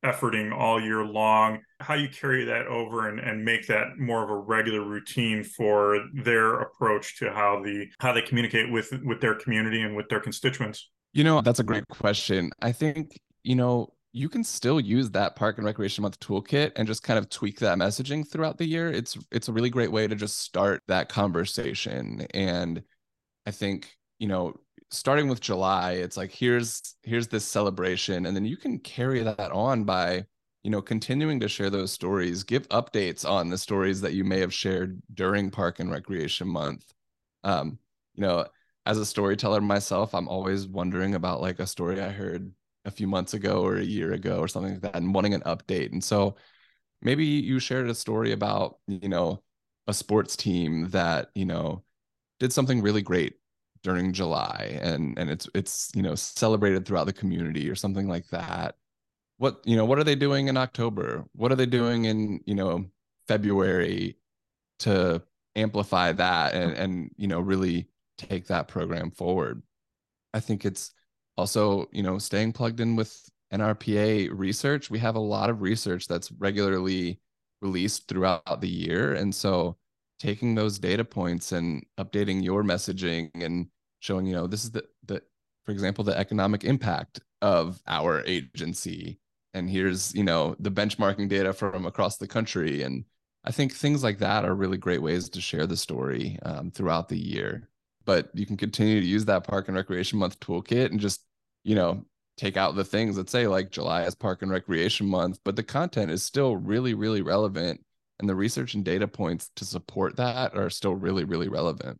efforting 0.04 0.54
all 0.54 0.82
year 0.82 1.04
long 1.04 1.60
how 1.82 1.94
you 1.94 2.10
carry 2.10 2.46
that 2.46 2.68
over 2.68 3.08
and, 3.08 3.20
and 3.20 3.44
make 3.44 3.68
that 3.68 3.98
more 3.98 4.24
of 4.24 4.30
a 4.30 4.36
regular 4.36 4.82
routine 4.82 5.44
for 5.44 6.00
their 6.14 6.62
approach 6.62 7.18
to 7.20 7.32
how 7.32 7.62
the 7.64 7.88
how 8.00 8.12
they 8.12 8.22
communicate 8.22 8.72
with 8.72 8.92
with 9.04 9.22
their 9.22 9.36
community 9.36 9.82
and 9.82 9.96
with 9.96 10.10
their 10.10 10.20
constituents? 10.20 10.90
You 11.14 11.24
know 11.24 11.42
that's 11.42 11.60
a 11.60 11.64
great 11.64 11.88
question. 11.88 12.52
I 12.62 12.72
think 12.72 13.20
you 13.44 13.56
know 13.56 13.94
you 14.12 14.28
can 14.28 14.44
still 14.44 14.80
use 14.80 15.12
that 15.12 15.36
park 15.36 15.58
and 15.58 15.66
recreation 15.66 16.02
month 16.02 16.20
toolkit 16.20 16.72
and 16.76 16.88
just 16.88 17.04
kind 17.04 17.20
of 17.20 17.30
tweak 17.30 17.60
that 17.60 17.78
messaging 17.78 18.28
throughout 18.28 18.58
the 18.58 18.66
year. 18.66 18.92
It's 18.92 19.18
it's 19.32 19.48
a 19.48 19.54
really 19.54 19.70
great 19.70 19.92
way 19.92 20.08
to 20.08 20.16
just 20.16 20.40
start 20.40 20.82
that 20.88 21.10
conversation. 21.10 22.26
And 22.34 22.84
i 23.46 23.52
think 23.52 23.98
you 24.20 24.28
know 24.28 24.54
starting 24.92 25.28
with 25.28 25.42
July, 25.42 25.94
it's 25.94 26.18
like 26.18 26.32
here's 26.32 26.96
here's 27.04 27.28
this 27.28 27.46
celebration, 27.46 28.26
and 28.26 28.36
then 28.36 28.46
you 28.46 28.58
can 28.58 28.80
carry 28.80 29.22
that 29.24 29.52
on 29.52 29.84
by 29.84 30.26
you 30.64 30.72
know 30.72 30.82
continuing 30.82 31.40
to 31.42 31.48
share 31.50 31.70
those 31.70 31.92
stories, 31.92 32.44
give 32.44 32.68
updates 32.70 33.28
on 33.28 33.50
the 33.50 33.58
stories 33.58 34.02
that 34.02 34.14
you 34.14 34.24
may 34.24 34.40
have 34.40 34.54
shared 34.54 35.02
during 35.14 35.52
Park 35.52 35.80
and 35.80 35.92
Recreation 35.92 36.48
Month. 36.48 36.94
Um, 37.44 37.80
you 38.16 38.24
know, 38.24 38.46
as 38.86 38.98
a 38.98 39.06
storyteller 39.06 39.62
myself, 39.62 40.14
I'm 40.16 40.28
always 40.28 40.68
wondering 40.68 41.16
about 41.16 41.42
like 41.42 41.60
a 41.60 41.68
story 41.68 42.02
I 42.02 42.10
heard 42.10 42.52
a 42.86 42.92
few 42.92 43.08
months 43.08 43.34
ago 43.34 43.64
or 43.64 43.78
a 43.78 43.84
year 43.84 44.14
ago 44.14 44.40
or 44.40 44.48
something 44.48 44.74
like 44.74 44.82
that 44.82 44.96
and 44.96 45.14
wanting 45.14 45.34
an 45.34 45.42
update. 45.42 45.92
And 45.92 46.04
so 46.04 46.36
maybe 47.02 47.26
you 47.26 47.60
shared 47.60 47.90
a 47.90 47.96
story 47.96 48.32
about, 48.32 48.80
you 48.88 49.10
know, 49.10 49.44
a 49.88 49.94
sports 49.94 50.36
team 50.36 50.90
that, 50.90 51.30
you 51.36 51.46
know, 51.46 51.84
did 52.40 52.54
something 52.54 52.82
really 52.82 53.02
great 53.02 53.36
during 53.84 54.14
July 54.14 54.80
and 54.82 55.18
and 55.18 55.30
it's 55.30 55.48
it's, 55.56 55.92
you 55.96 56.02
know, 56.02 56.16
celebrated 56.16 56.86
throughout 56.86 57.06
the 57.06 57.14
community 57.14 57.70
or 57.70 57.76
something 57.76 58.08
like 58.08 58.28
that. 58.30 58.76
What, 59.38 59.62
you 59.66 59.78
know, 59.78 59.86
what 59.86 60.00
are 60.00 60.04
they 60.04 60.16
doing 60.16 60.48
in 60.48 60.58
October? 60.58 61.26
What 61.34 61.52
are 61.52 61.56
they 61.56 61.66
doing 61.66 62.06
in, 62.06 62.42
you 62.46 62.56
know, 62.56 62.86
February 63.28 64.18
to 64.80 65.22
amplify 65.56 66.12
that 66.14 66.54
and 66.54 66.74
and 66.74 67.12
you 67.18 67.28
know, 67.28 67.40
really 67.40 67.88
take 68.18 68.48
that 68.48 68.68
program 68.68 69.12
forward. 69.12 69.62
I 70.34 70.40
think 70.40 70.66
it's 70.66 70.92
also, 71.38 71.88
you 71.92 72.04
know, 72.04 72.18
staying 72.18 72.54
plugged 72.54 72.80
in 72.80 72.96
with 72.96 73.30
NRPA 73.54 74.30
research. 74.32 74.90
We 74.90 75.00
have 75.00 75.16
a 75.16 75.20
lot 75.20 75.50
of 75.50 75.62
research 75.62 76.08
that's 76.08 76.32
regularly 76.34 77.20
released 77.62 78.08
throughout 78.08 78.62
the 78.62 78.70
year. 78.70 79.14
And 79.14 79.34
so 79.34 79.78
taking 80.20 80.56
those 80.56 80.80
data 80.80 81.06
points 81.06 81.52
and 81.52 81.86
updating 81.98 82.44
your 82.44 82.64
messaging 82.64 83.30
and 83.36 83.68
showing, 84.00 84.26
you 84.26 84.36
know, 84.36 84.48
this 84.48 84.64
is 84.64 84.72
the, 84.72 84.84
the 85.06 85.22
for 85.66 85.72
example, 85.72 86.04
the 86.04 86.18
economic 86.18 86.64
impact 86.64 87.22
of 87.42 87.82
our 87.88 88.24
agency. 88.26 89.20
And 89.54 89.70
here's, 89.70 90.14
you 90.14 90.24
know, 90.24 90.56
the 90.60 90.72
benchmarking 90.72 91.30
data 91.30 91.54
from 91.54 91.86
across 91.86 92.18
the 92.18 92.28
country. 92.28 92.84
And 92.84 93.06
I 93.44 93.52
think 93.52 93.74
things 93.74 94.04
like 94.04 94.20
that 94.20 94.46
are 94.46 94.54
really 94.54 94.78
great 94.78 95.02
ways 95.02 95.30
to 95.30 95.42
share 95.42 95.66
the 95.66 95.78
story 95.78 96.38
um, 96.44 96.72
throughout 96.72 97.10
the 97.10 97.18
year 97.18 97.70
but 98.10 98.32
you 98.34 98.44
can 98.44 98.58
continue 98.58 99.00
to 99.00 99.06
use 99.06 99.26
that 99.26 99.44
park 99.44 99.68
and 99.68 99.78
recreation 99.78 100.18
month 100.18 100.40
toolkit 100.40 100.90
and 100.90 101.00
just 101.00 101.22
you 101.64 101.76
know 101.76 102.04
take 102.38 102.58
out 102.58 102.76
the 102.76 102.84
things 102.84 103.16
that 103.16 103.30
say 103.30 103.46
like 103.46 103.70
july 103.70 104.02
is 104.02 104.16
park 104.16 104.42
and 104.42 104.50
recreation 104.50 105.06
month 105.06 105.40
but 105.46 105.56
the 105.56 105.62
content 105.62 106.10
is 106.10 106.26
still 106.26 106.56
really 106.56 106.96
really 106.96 107.22
relevant 107.22 107.80
and 108.20 108.28
the 108.28 108.36
research 108.36 108.74
and 108.74 108.84
data 108.84 109.08
points 109.08 109.52
to 109.56 109.66
support 109.66 110.16
that 110.18 110.56
are 110.56 110.70
still 110.70 110.96
really 110.96 111.24
really 111.24 111.48
relevant. 111.48 112.00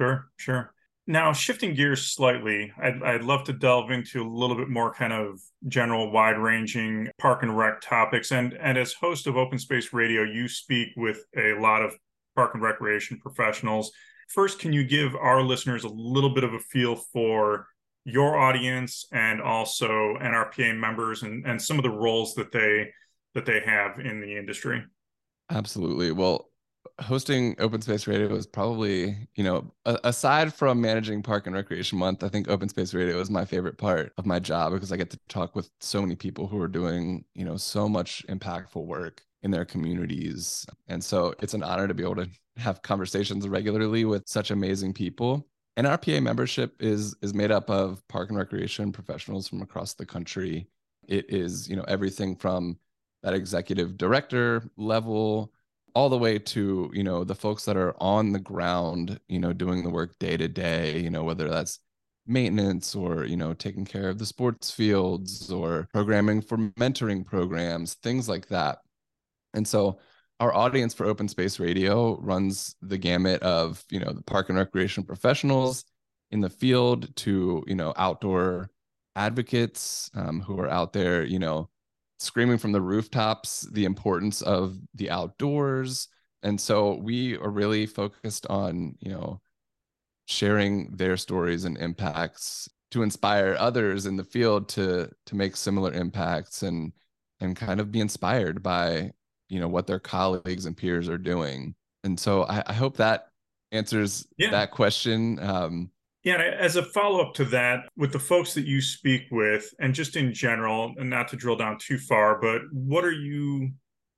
Sure 0.00 0.30
sure. 0.36 0.74
Now 1.06 1.32
shifting 1.32 1.74
gears 1.74 2.06
slightly 2.06 2.72
I'd, 2.80 3.02
I'd 3.02 3.24
love 3.24 3.44
to 3.44 3.52
delve 3.52 3.90
into 3.90 4.22
a 4.22 4.28
little 4.28 4.56
bit 4.56 4.68
more 4.68 4.92
kind 4.92 5.12
of 5.12 5.40
general 5.68 6.10
wide 6.12 6.38
ranging 6.38 7.08
park 7.18 7.42
and 7.42 7.56
rec 7.56 7.80
topics. 7.80 8.32
And 8.32 8.54
and 8.54 8.78
as 8.78 8.92
host 8.92 9.26
of 9.26 9.36
open 9.36 9.58
space 9.58 9.92
radio 9.92 10.22
you 10.22 10.48
speak 10.48 10.88
with 10.96 11.24
a 11.36 11.54
lot 11.60 11.82
of 11.82 11.94
park 12.36 12.54
and 12.54 12.62
recreation 12.62 13.18
professionals. 13.18 13.92
First, 14.28 14.60
can 14.60 14.72
you 14.72 14.84
give 14.84 15.16
our 15.16 15.42
listeners 15.42 15.84
a 15.84 15.88
little 15.88 16.32
bit 16.32 16.44
of 16.44 16.54
a 16.54 16.58
feel 16.58 16.96
for 16.96 17.66
your 18.04 18.38
audience 18.38 19.04
and 19.12 19.42
also 19.42 20.16
NRPA 20.20 20.78
members 20.78 21.22
and, 21.22 21.44
and 21.46 21.60
some 21.60 21.78
of 21.78 21.82
the 21.82 21.90
roles 21.90 22.34
that 22.34 22.52
they 22.52 22.90
that 23.34 23.44
they 23.44 23.60
have 23.60 23.98
in 23.98 24.20
the 24.20 24.36
industry? 24.36 24.82
Absolutely. 25.50 26.12
Well, 26.12 26.46
hosting 27.00 27.56
open 27.58 27.80
space 27.80 28.06
radio 28.06 28.34
is 28.34 28.46
probably 28.46 29.28
you 29.34 29.42
know 29.44 29.72
aside 29.84 30.52
from 30.52 30.80
managing 30.80 31.22
park 31.22 31.46
and 31.46 31.54
recreation 31.54 31.98
month 31.98 32.22
i 32.22 32.28
think 32.28 32.48
open 32.48 32.68
space 32.68 32.92
radio 32.92 33.18
is 33.20 33.30
my 33.30 33.44
favorite 33.44 33.78
part 33.78 34.12
of 34.18 34.26
my 34.26 34.38
job 34.38 34.72
because 34.72 34.92
i 34.92 34.96
get 34.96 35.08
to 35.10 35.18
talk 35.28 35.54
with 35.56 35.70
so 35.80 36.00
many 36.02 36.14
people 36.14 36.46
who 36.46 36.60
are 36.60 36.68
doing 36.68 37.24
you 37.34 37.44
know 37.44 37.56
so 37.56 37.88
much 37.88 38.24
impactful 38.28 38.84
work 38.84 39.22
in 39.42 39.50
their 39.50 39.64
communities 39.64 40.66
and 40.88 41.02
so 41.02 41.34
it's 41.40 41.54
an 41.54 41.62
honor 41.62 41.88
to 41.88 41.94
be 41.94 42.02
able 42.02 42.16
to 42.16 42.28
have 42.56 42.82
conversations 42.82 43.48
regularly 43.48 44.04
with 44.04 44.28
such 44.28 44.50
amazing 44.50 44.92
people. 44.92 45.46
And 45.76 45.86
NRPA 45.86 46.20
membership 46.20 46.74
is 46.80 47.14
is 47.22 47.32
made 47.32 47.50
up 47.50 47.70
of 47.70 48.06
park 48.08 48.28
and 48.28 48.36
recreation 48.38 48.92
professionals 48.92 49.48
from 49.48 49.62
across 49.62 49.94
the 49.94 50.04
country. 50.04 50.66
It 51.08 51.26
is, 51.32 51.68
you 51.68 51.76
know, 51.76 51.84
everything 51.88 52.36
from 52.36 52.78
that 53.22 53.34
executive 53.34 53.96
director 53.96 54.62
level 54.76 55.52
all 55.94 56.08
the 56.08 56.18
way 56.18 56.38
to, 56.38 56.90
you 56.92 57.02
know, 57.02 57.24
the 57.24 57.34
folks 57.34 57.64
that 57.64 57.76
are 57.76 57.94
on 58.00 58.32
the 58.32 58.38
ground, 58.38 59.18
you 59.28 59.38
know, 59.38 59.52
doing 59.52 59.82
the 59.82 59.90
work 59.90 60.18
day 60.18 60.36
to 60.36 60.48
day, 60.48 60.98
you 61.00 61.10
know, 61.10 61.24
whether 61.24 61.48
that's 61.48 61.80
maintenance 62.26 62.94
or, 62.94 63.24
you 63.24 63.36
know, 63.36 63.52
taking 63.54 63.84
care 63.84 64.08
of 64.08 64.18
the 64.18 64.26
sports 64.26 64.70
fields 64.70 65.50
or 65.50 65.88
programming 65.92 66.40
for 66.40 66.58
mentoring 66.78 67.24
programs, 67.24 67.94
things 67.94 68.28
like 68.28 68.46
that. 68.48 68.78
And 69.52 69.66
so 69.66 69.98
our 70.40 70.54
audience 70.54 70.94
for 70.94 71.06
open 71.06 71.28
space 71.28 71.60
radio 71.60 72.18
runs 72.20 72.74
the 72.80 72.98
gamut 72.98 73.42
of 73.42 73.84
you 73.90 74.00
know 74.00 74.12
the 74.12 74.22
park 74.22 74.48
and 74.48 74.58
recreation 74.58 75.04
professionals 75.04 75.84
in 76.30 76.40
the 76.40 76.50
field 76.50 77.14
to 77.16 77.62
you 77.66 77.74
know 77.74 77.92
outdoor 77.96 78.70
advocates 79.16 80.10
um, 80.14 80.40
who 80.40 80.58
are 80.58 80.68
out 80.68 80.92
there 80.92 81.22
you 81.24 81.38
know 81.38 81.68
screaming 82.20 82.58
from 82.58 82.72
the 82.72 82.80
rooftops 82.80 83.62
the 83.72 83.84
importance 83.84 84.42
of 84.42 84.78
the 84.94 85.10
outdoors. 85.10 86.08
And 86.42 86.60
so 86.60 86.94
we 86.94 87.36
are 87.36 87.50
really 87.50 87.86
focused 87.86 88.46
on 88.46 88.96
you 89.00 89.10
know 89.10 89.40
sharing 90.26 90.96
their 90.96 91.16
stories 91.16 91.64
and 91.64 91.76
impacts 91.78 92.68
to 92.92 93.02
inspire 93.02 93.56
others 93.58 94.06
in 94.06 94.16
the 94.16 94.24
field 94.24 94.68
to 94.70 95.10
to 95.26 95.36
make 95.36 95.56
similar 95.56 95.92
impacts 95.92 96.62
and 96.62 96.92
and 97.40 97.56
kind 97.56 97.80
of 97.80 97.90
be 97.90 98.00
inspired 98.00 98.62
by 98.62 99.10
you 99.48 99.58
know 99.60 99.68
what 99.68 99.86
their 99.86 99.98
colleagues 99.98 100.66
and 100.66 100.76
peers 100.76 101.08
are 101.08 101.18
doing. 101.18 101.74
And 102.04 102.18
so 102.18 102.44
i, 102.44 102.62
I 102.66 102.72
hope 102.72 102.96
that 102.98 103.30
answers 103.72 104.26
yeah. 104.36 104.50
that 104.50 104.70
question. 104.70 105.38
Um, 105.40 105.90
yeah 106.24 106.36
as 106.36 106.76
a 106.76 106.82
follow-up 106.82 107.34
to 107.34 107.44
that 107.44 107.88
with 107.96 108.12
the 108.12 108.18
folks 108.18 108.54
that 108.54 108.66
you 108.66 108.80
speak 108.80 109.22
with 109.30 109.72
and 109.80 109.94
just 109.94 110.16
in 110.16 110.32
general 110.32 110.92
and 110.98 111.08
not 111.08 111.28
to 111.28 111.36
drill 111.36 111.56
down 111.56 111.78
too 111.78 111.98
far 111.98 112.40
but 112.40 112.62
what 112.72 113.04
are 113.04 113.12
you 113.12 113.70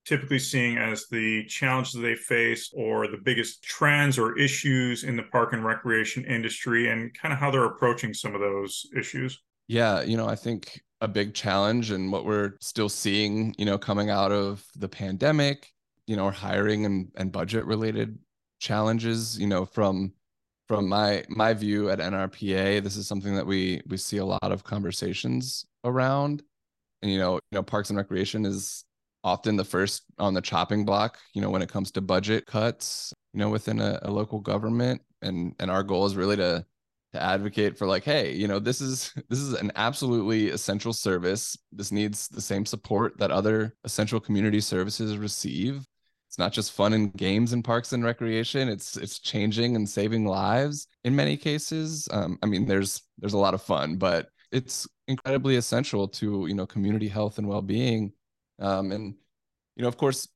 typically 0.05 0.39
seeing 0.39 0.79
as 0.79 1.07
the 1.11 1.45
challenges 1.47 1.93
they 1.93 2.17
face 2.17 2.73
or 2.77 3.07
the 3.07 3.21
biggest 3.23 3.63
trends 3.63 4.19
or 4.19 4.37
issues 4.37 5.05
in 5.05 5.17
the 5.17 5.23
park 5.25 5.53
and 5.53 5.65
recreation 5.65 6.25
industry 6.25 6.91
and 6.91 7.17
kind 7.17 7.33
of 7.33 7.39
how 7.39 7.53
they're 7.53 7.67
approaching 7.67 8.13
some 8.13 8.35
of 8.35 8.41
those 8.41 8.85
issues? 8.97 9.41
Yeah 9.69 10.03
you 10.03 10.17
know 10.17 10.27
i 10.27 10.35
think 10.35 10.83
a 11.03 11.09
big 11.09 11.35
challenge 11.35 11.91
and 11.91 12.13
what 12.13 12.25
we're 12.25 12.53
still 12.61 12.89
seeing, 12.89 13.53
you 13.59 13.65
know, 13.65 13.77
coming 13.77 14.09
out 14.09 14.31
of 14.31 14.65
the 14.77 14.89
pandemic, 14.89 15.73
you 16.07 16.15
know, 16.15 16.31
hiring 16.31 16.87
and, 16.87 17.09
and 17.17 17.33
budget 17.33 17.65
related 17.67 18.17
challenges, 18.61 19.37
you 19.37 19.49
know, 19.49 19.65
from 19.65 20.13
from 20.73 20.89
my 20.89 21.23
my 21.29 21.53
view 21.53 21.91
at 21.91 21.99
NRPA, 21.99 22.83
this 22.83 22.97
is 22.97 23.07
something 23.07 23.35
that 23.35 23.47
we 23.47 23.83
we 23.89 23.99
see 23.99 24.17
a 24.17 24.25
lot 24.25 24.41
of 24.51 24.65
conversations 24.65 25.67
around. 25.85 26.43
And 27.03 27.13
you 27.13 27.19
know, 27.19 27.35
you 27.35 27.57
know, 27.57 27.63
Parks 27.63 27.91
and 27.91 27.99
Recreation 27.99 28.47
is 28.47 28.87
often 29.23 29.57
the 29.57 29.65
first 29.65 30.05
on 30.19 30.33
the 30.33 30.41
chopping 30.41 30.87
block, 30.87 31.19
you 31.35 31.43
know, 31.43 31.51
when 31.51 31.61
it 31.61 31.69
comes 31.69 31.91
to 31.91 32.01
budget 32.01 32.47
cuts, 32.47 33.13
you 33.35 33.41
know, 33.41 33.51
within 33.51 33.83
a, 33.83 33.99
a 34.01 34.11
local 34.11 34.41
government. 34.41 35.03
And 35.21 35.55
and 35.59 35.71
our 35.71 35.83
goal 35.83 36.07
is 36.07 36.17
really 36.17 36.37
to 36.37 36.65
to 37.13 37.23
advocate 37.23 37.77
for 37.77 37.87
like 37.87 38.05
hey 38.05 38.33
you 38.33 38.49
know 38.49 38.59
this 38.59 38.81
is 38.81 39.13
this 39.29 39.41
is 39.41 39.53
an 39.53 39.71
absolutely 39.77 40.49
essential 40.49 40.95
service 40.95 41.55
this 41.71 41.93
needs 41.93 42.29
the 42.29 42.41
same 42.41 42.65
support 42.65 43.19
that 43.19 43.31
other 43.31 43.75
essential 43.85 44.19
community 44.19 44.63
services 44.63 45.19
receive 45.19 45.87
it's 46.33 46.39
not 46.39 46.51
just 46.51 46.73
fun 46.73 46.95
and 46.95 47.13
games 47.13 47.53
and 47.53 47.63
parks 47.63 47.93
and 47.93 48.03
recreation 48.03 48.71
it's 48.71 48.97
it's 48.97 49.19
changing 49.19 49.77
and 49.77 49.87
saving 49.87 50.25
lives 50.25 50.87
in 51.05 51.15
many 51.15 51.37
cases 51.37 52.09
um, 52.11 52.39
i 52.43 52.47
mean 52.47 52.65
there's 52.65 53.03
there's 53.19 53.35
a 53.35 53.39
lot 53.39 53.53
of 53.53 53.61
fun 53.61 53.97
but 53.97 54.29
it's 54.51 54.89
incredibly 55.09 55.57
essential 55.57 56.09
to 56.09 56.47
you 56.47 56.55
know 56.55 56.65
community 56.65 57.07
health 57.07 57.37
and 57.37 57.47
well-being 57.47 58.11
um, 58.61 58.93
and 58.93 59.15
you 59.77 59.83
know 59.83 59.89
of 59.89 59.99
course 59.99 60.27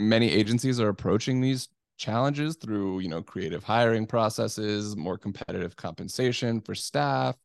many 0.00 0.32
agencies 0.32 0.80
are 0.80 0.88
approaching 0.88 1.40
these 1.40 1.68
challenges 1.96 2.56
through 2.56 2.98
you 2.98 3.08
know 3.08 3.22
creative 3.22 3.62
hiring 3.62 4.04
processes 4.04 4.96
more 4.96 5.16
competitive 5.16 5.76
compensation 5.76 6.60
for 6.60 6.74
staff 6.74 7.36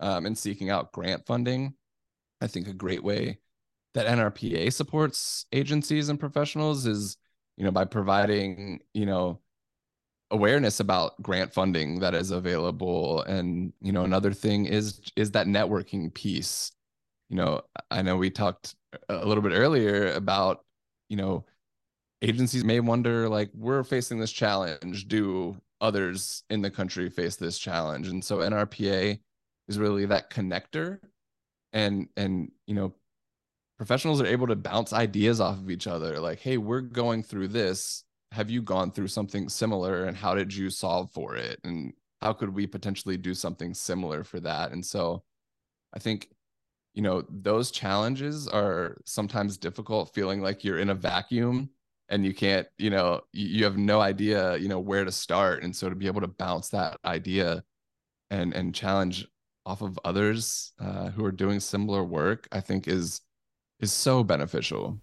um, 0.00 0.26
and 0.26 0.36
seeking 0.36 0.68
out 0.68 0.90
grant 0.92 1.24
funding. 1.26 1.74
I 2.40 2.48
think 2.48 2.66
a 2.66 2.74
great 2.74 3.04
way 3.04 3.38
that 3.94 4.06
nrpa 4.06 4.70
supports 4.72 5.46
agencies 5.52 6.10
and 6.10 6.20
professionals 6.20 6.84
is 6.84 7.16
you 7.56 7.64
know 7.64 7.70
by 7.70 7.84
providing 7.84 8.80
you 8.94 9.06
know 9.06 9.40
awareness 10.30 10.80
about 10.80 11.20
grant 11.22 11.52
funding 11.52 12.00
that 12.00 12.14
is 12.14 12.30
available. 12.30 13.22
And 13.22 13.72
you 13.80 13.92
know 13.92 14.04
another 14.04 14.32
thing 14.32 14.66
is 14.66 15.00
is 15.16 15.30
that 15.32 15.46
networking 15.46 16.12
piece. 16.12 16.72
You 17.28 17.36
know 17.36 17.62
i 17.90 18.02
know 18.02 18.16
we 18.16 18.30
talked 18.30 18.76
a 19.08 19.26
little 19.26 19.42
bit 19.42 19.52
earlier 19.52 20.12
about 20.12 20.64
you 21.08 21.16
know 21.16 21.44
agencies 22.22 22.64
may 22.64 22.78
wonder 22.78 23.28
like 23.28 23.50
we're 23.54 23.84
facing 23.84 24.18
this 24.18 24.32
challenge. 24.32 25.08
Do 25.08 25.56
others 25.80 26.44
in 26.50 26.62
the 26.62 26.70
country 26.70 27.10
face 27.10 27.36
this 27.36 27.58
challenge? 27.58 28.08
And 28.08 28.24
so 28.24 28.38
nrpa 28.38 29.18
is 29.68 29.78
really 29.78 30.06
that 30.06 30.30
connector. 30.30 31.00
And 31.72 32.08
and 32.16 32.50
you 32.66 32.74
know 32.74 32.94
professionals 33.76 34.20
are 34.20 34.26
able 34.26 34.46
to 34.46 34.56
bounce 34.56 34.92
ideas 34.92 35.40
off 35.40 35.58
of 35.58 35.70
each 35.70 35.86
other 35.86 36.18
like 36.18 36.40
hey 36.40 36.56
we're 36.56 36.80
going 36.80 37.22
through 37.22 37.48
this. 37.48 38.04
Have 38.32 38.50
you 38.50 38.60
gone 38.60 38.90
through 38.90 39.08
something 39.08 39.48
similar 39.48 40.04
and 40.04 40.16
how 40.16 40.34
did 40.34 40.54
you 40.54 40.68
solve 40.68 41.10
for 41.12 41.36
it? 41.36 41.60
And 41.64 41.92
how 42.20 42.32
could 42.32 42.50
we 42.54 42.66
potentially 42.66 43.16
do 43.16 43.34
something 43.34 43.72
similar 43.72 44.24
for 44.24 44.40
that? 44.40 44.72
And 44.72 44.84
so 44.84 45.22
I 45.94 45.98
think 45.98 46.28
you 46.94 47.02
know 47.02 47.24
those 47.28 47.70
challenges 47.70 48.48
are 48.48 48.96
sometimes 49.04 49.58
difficult 49.58 50.14
feeling 50.14 50.40
like 50.40 50.64
you're 50.64 50.78
in 50.78 50.90
a 50.90 50.94
vacuum 50.94 51.70
and 52.08 52.24
you 52.24 52.34
can't 52.34 52.66
you 52.78 52.90
know 52.90 53.20
you 53.32 53.64
have 53.64 53.76
no 53.76 54.00
idea 54.00 54.56
you 54.56 54.68
know 54.68 54.80
where 54.80 55.04
to 55.04 55.12
start. 55.12 55.62
And 55.62 55.74
so 55.74 55.88
to 55.88 55.94
be 55.94 56.06
able 56.06 56.22
to 56.22 56.28
bounce 56.28 56.70
that 56.70 56.98
idea 57.04 57.62
and 58.30 58.54
and 58.54 58.74
challenge 58.74 59.26
off 59.66 59.82
of 59.82 59.98
others 60.04 60.72
uh, 60.80 61.10
who 61.10 61.24
are 61.24 61.32
doing 61.32 61.58
similar 61.58 62.04
work 62.04 62.46
i 62.52 62.60
think 62.60 62.86
is 62.86 63.20
is 63.80 63.92
so 63.92 64.24
beneficial. 64.24 64.98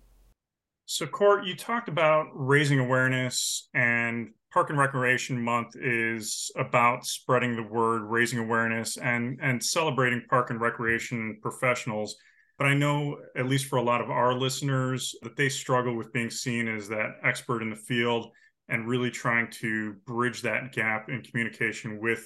So 0.85 1.07
Cort 1.07 1.45
you 1.45 1.55
talked 1.55 1.87
about 1.87 2.27
raising 2.33 2.79
awareness 2.79 3.69
and 3.73 4.29
park 4.51 4.69
and 4.69 4.77
recreation 4.77 5.41
month 5.41 5.75
is 5.75 6.51
about 6.57 7.05
spreading 7.05 7.55
the 7.55 7.63
word 7.63 8.03
raising 8.03 8.39
awareness 8.39 8.97
and 8.97 9.39
and 9.41 9.63
celebrating 9.63 10.21
park 10.29 10.49
and 10.49 10.61
recreation 10.61 11.39
professionals. 11.41 12.15
But 12.57 12.67
I 12.67 12.75
know, 12.75 13.17
at 13.35 13.47
least 13.47 13.65
for 13.65 13.77
a 13.77 13.83
lot 13.83 14.01
of 14.01 14.11
our 14.11 14.33
listeners, 14.33 15.15
that 15.23 15.35
they 15.35 15.49
struggle 15.49 15.95
with 15.95 16.13
being 16.13 16.29
seen 16.29 16.67
as 16.67 16.87
that 16.89 17.15
expert 17.23 17.63
in 17.63 17.71
the 17.71 17.75
field 17.75 18.31
and 18.69 18.87
really 18.87 19.09
trying 19.09 19.49
to 19.51 19.93
bridge 20.05 20.41
that 20.43 20.71
gap 20.71 21.09
in 21.09 21.21
communication 21.23 21.99
with 21.99 22.23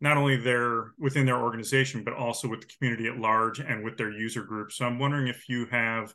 not 0.00 0.16
only 0.16 0.36
their 0.36 0.92
within 0.98 1.26
their 1.26 1.42
organization, 1.42 2.04
but 2.04 2.14
also 2.14 2.48
with 2.48 2.60
the 2.60 2.68
community 2.78 3.08
at 3.08 3.18
large 3.18 3.58
and 3.58 3.84
with 3.84 3.96
their 3.96 4.10
user 4.10 4.42
group. 4.42 4.72
So 4.72 4.84
I'm 4.84 4.98
wondering 4.98 5.28
if 5.28 5.48
you 5.48 5.66
have 5.66 6.14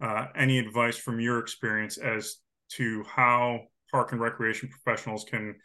uh, 0.00 0.26
any 0.36 0.58
advice 0.58 0.96
from 0.96 1.20
your 1.20 1.38
experience 1.38 1.98
as 1.98 2.36
to 2.70 3.04
how 3.04 3.60
park 3.90 4.12
and 4.12 4.20
recreation 4.20 4.68
professionals 4.68 5.24
can 5.24 5.56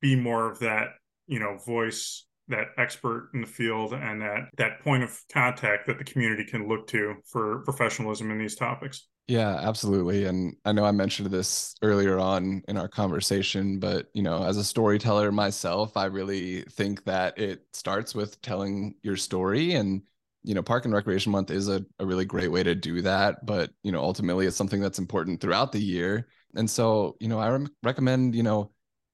be 0.00 0.16
more 0.16 0.50
of 0.50 0.58
that, 0.60 0.88
you 1.26 1.38
know, 1.38 1.58
voice 1.66 2.26
that 2.48 2.68
expert 2.78 3.30
in 3.34 3.42
the 3.42 3.46
field 3.46 3.92
and 3.92 4.22
that 4.22 4.48
that 4.56 4.80
point 4.80 5.02
of 5.02 5.18
contact 5.32 5.86
that 5.86 5.98
the 5.98 6.04
community 6.04 6.44
can 6.44 6.66
look 6.66 6.86
to 6.88 7.14
for 7.30 7.62
professionalism 7.64 8.30
in 8.30 8.38
these 8.38 8.56
topics. 8.56 9.06
Yeah, 9.28 9.56
absolutely. 9.56 10.24
And 10.24 10.56
I 10.64 10.72
know 10.72 10.84
I 10.86 10.90
mentioned 10.90 11.30
this 11.30 11.74
earlier 11.82 12.18
on 12.18 12.62
in 12.66 12.78
our 12.78 12.88
conversation, 12.88 13.78
but 13.78 14.08
you 14.14 14.22
know, 14.22 14.42
as 14.44 14.56
a 14.56 14.64
storyteller 14.64 15.30
myself, 15.30 15.98
I 15.98 16.06
really 16.06 16.62
think 16.62 17.04
that 17.04 17.38
it 17.38 17.66
starts 17.74 18.14
with 18.14 18.40
telling 18.40 18.94
your 19.02 19.16
story 19.16 19.74
and 19.74 20.02
you 20.44 20.54
know, 20.54 20.62
Park 20.62 20.84
and 20.86 20.94
Recreation 20.94 21.30
Month 21.32 21.50
is 21.50 21.68
a, 21.68 21.84
a 21.98 22.06
really 22.06 22.24
great 22.24 22.48
way 22.50 22.62
to 22.62 22.74
do 22.74 23.02
that. 23.02 23.44
But, 23.44 23.70
you 23.82 23.92
know, 23.92 24.00
ultimately 24.00 24.46
it's 24.46 24.56
something 24.56 24.80
that's 24.80 24.98
important 25.00 25.40
throughout 25.40 25.72
the 25.72 25.80
year. 25.82 26.28
And 26.54 26.70
so, 26.70 27.16
you 27.20 27.28
know, 27.28 27.38
I 27.40 27.48
re- 27.48 27.66
recommend, 27.82 28.34
you 28.34 28.44
know, 28.44 28.70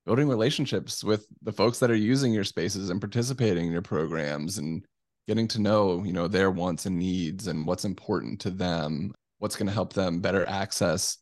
building 0.07 0.29
relationships 0.29 1.03
with 1.03 1.27
the 1.43 1.53
folks 1.53 1.79
that 1.81 1.91
are 1.91 1.95
using 1.97 2.33
your 2.33 2.45
spaces 2.45 2.91
and 2.91 3.01
participating 3.01 3.67
in 3.67 3.73
your 3.73 3.83
programs 3.83 4.59
and 4.59 4.85
getting 5.27 5.49
to 5.49 5.61
know 5.61 6.05
you 6.05 6.13
know 6.13 6.29
their 6.29 6.51
wants 6.51 6.85
and 6.85 6.99
needs 6.99 7.47
and 7.47 7.67
what's 7.67 7.87
important 7.87 8.39
to 8.39 8.51
them 8.51 9.11
what's 9.45 9.57
going 9.57 9.67
to 9.67 9.75
help 9.75 9.93
them 9.93 10.21
better 10.21 10.49
access 10.49 11.19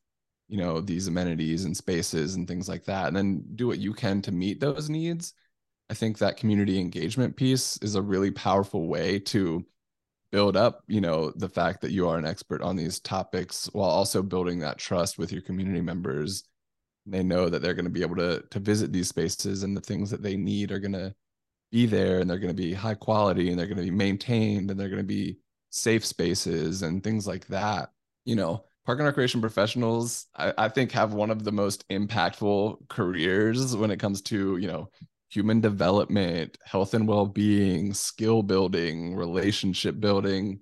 you 0.49 0.57
know 0.57 0.81
these 0.81 1.09
amenities 1.09 1.64
and 1.64 1.76
spaces 1.76 2.37
and 2.37 2.47
things 2.47 2.69
like 2.69 2.85
that 2.85 3.09
and 3.09 3.17
then 3.17 3.43
do 3.57 3.67
what 3.67 3.81
you 3.81 3.93
can 3.93 4.23
to 4.23 4.31
meet 4.31 4.61
those 4.61 4.88
needs. 4.88 5.35
I 5.91 5.95
think 5.95 6.19
that 6.19 6.37
community 6.37 6.79
engagement 6.79 7.35
piece 7.35 7.79
is 7.79 7.97
a 7.97 8.02
really 8.02 8.31
powerful 8.31 8.87
way 8.87 9.19
to 9.19 9.67
build 10.31 10.57
up 10.57 10.85
you 10.87 11.00
know 11.00 11.33
the 11.35 11.49
fact 11.49 11.81
that 11.81 11.91
you 11.91 12.09
are 12.09 12.17
an 12.17 12.25
expert 12.25 12.62
on 12.62 12.76
these 12.76 13.00
topics 13.00 13.69
while 13.73 13.91
also 13.91 14.23
building 14.23 14.61
that 14.61 14.79
trust 14.79 15.19
with 15.19 15.33
your 15.33 15.43
community 15.43 15.81
members. 15.81 16.45
They 17.07 17.25
know 17.25 17.49
that 17.49 17.61
they're 17.61 17.75
going 17.75 17.87
to 17.87 17.91
be 17.91 18.02
able 18.02 18.17
to 18.17 18.45
to 18.50 18.61
visit 18.61 18.93
these 18.93 19.09
spaces 19.09 19.64
and 19.64 19.76
the 19.76 19.81
things 19.81 20.11
that 20.11 20.23
they 20.23 20.37
need 20.37 20.71
are 20.71 20.79
going 20.79 20.93
to 20.93 21.12
be 21.73 21.87
there 21.87 22.21
and 22.21 22.30
they're 22.30 22.39
going 22.39 22.56
to 22.56 22.63
be 22.63 22.73
high 22.73 22.95
quality 22.95 23.50
and 23.50 23.58
they're 23.58 23.67
going 23.67 23.78
to 23.78 23.82
be 23.82 23.91
maintained 23.91 24.71
and 24.71 24.78
they're 24.78 24.89
going 24.89 25.08
to 25.08 25.15
be 25.21 25.39
safe 25.71 26.04
spaces 26.04 26.82
and 26.82 27.02
things 27.02 27.26
like 27.26 27.49
that 27.49 27.91
you 28.25 28.37
know 28.37 28.65
park 28.87 28.99
and 28.99 29.06
recreation 29.06 29.41
professionals 29.41 30.26
I, 30.37 30.52
I 30.58 30.69
think 30.69 30.93
have 30.93 31.15
one 31.15 31.30
of 31.30 31.45
the 31.45 31.52
most 31.52 31.89
impactful 31.89 32.89
careers 32.89 33.76
when 33.76 33.91
it 33.91 34.00
comes 34.00 34.23
to 34.23 34.56
you 34.56 34.69
know 34.69 34.89
human 35.30 35.61
development 35.61 36.58
health 36.65 36.95
and 36.95 37.08
well-being 37.08 37.95
skill 37.95 38.43
building 38.43 39.15
relationship 39.17 39.99
building 39.99 40.61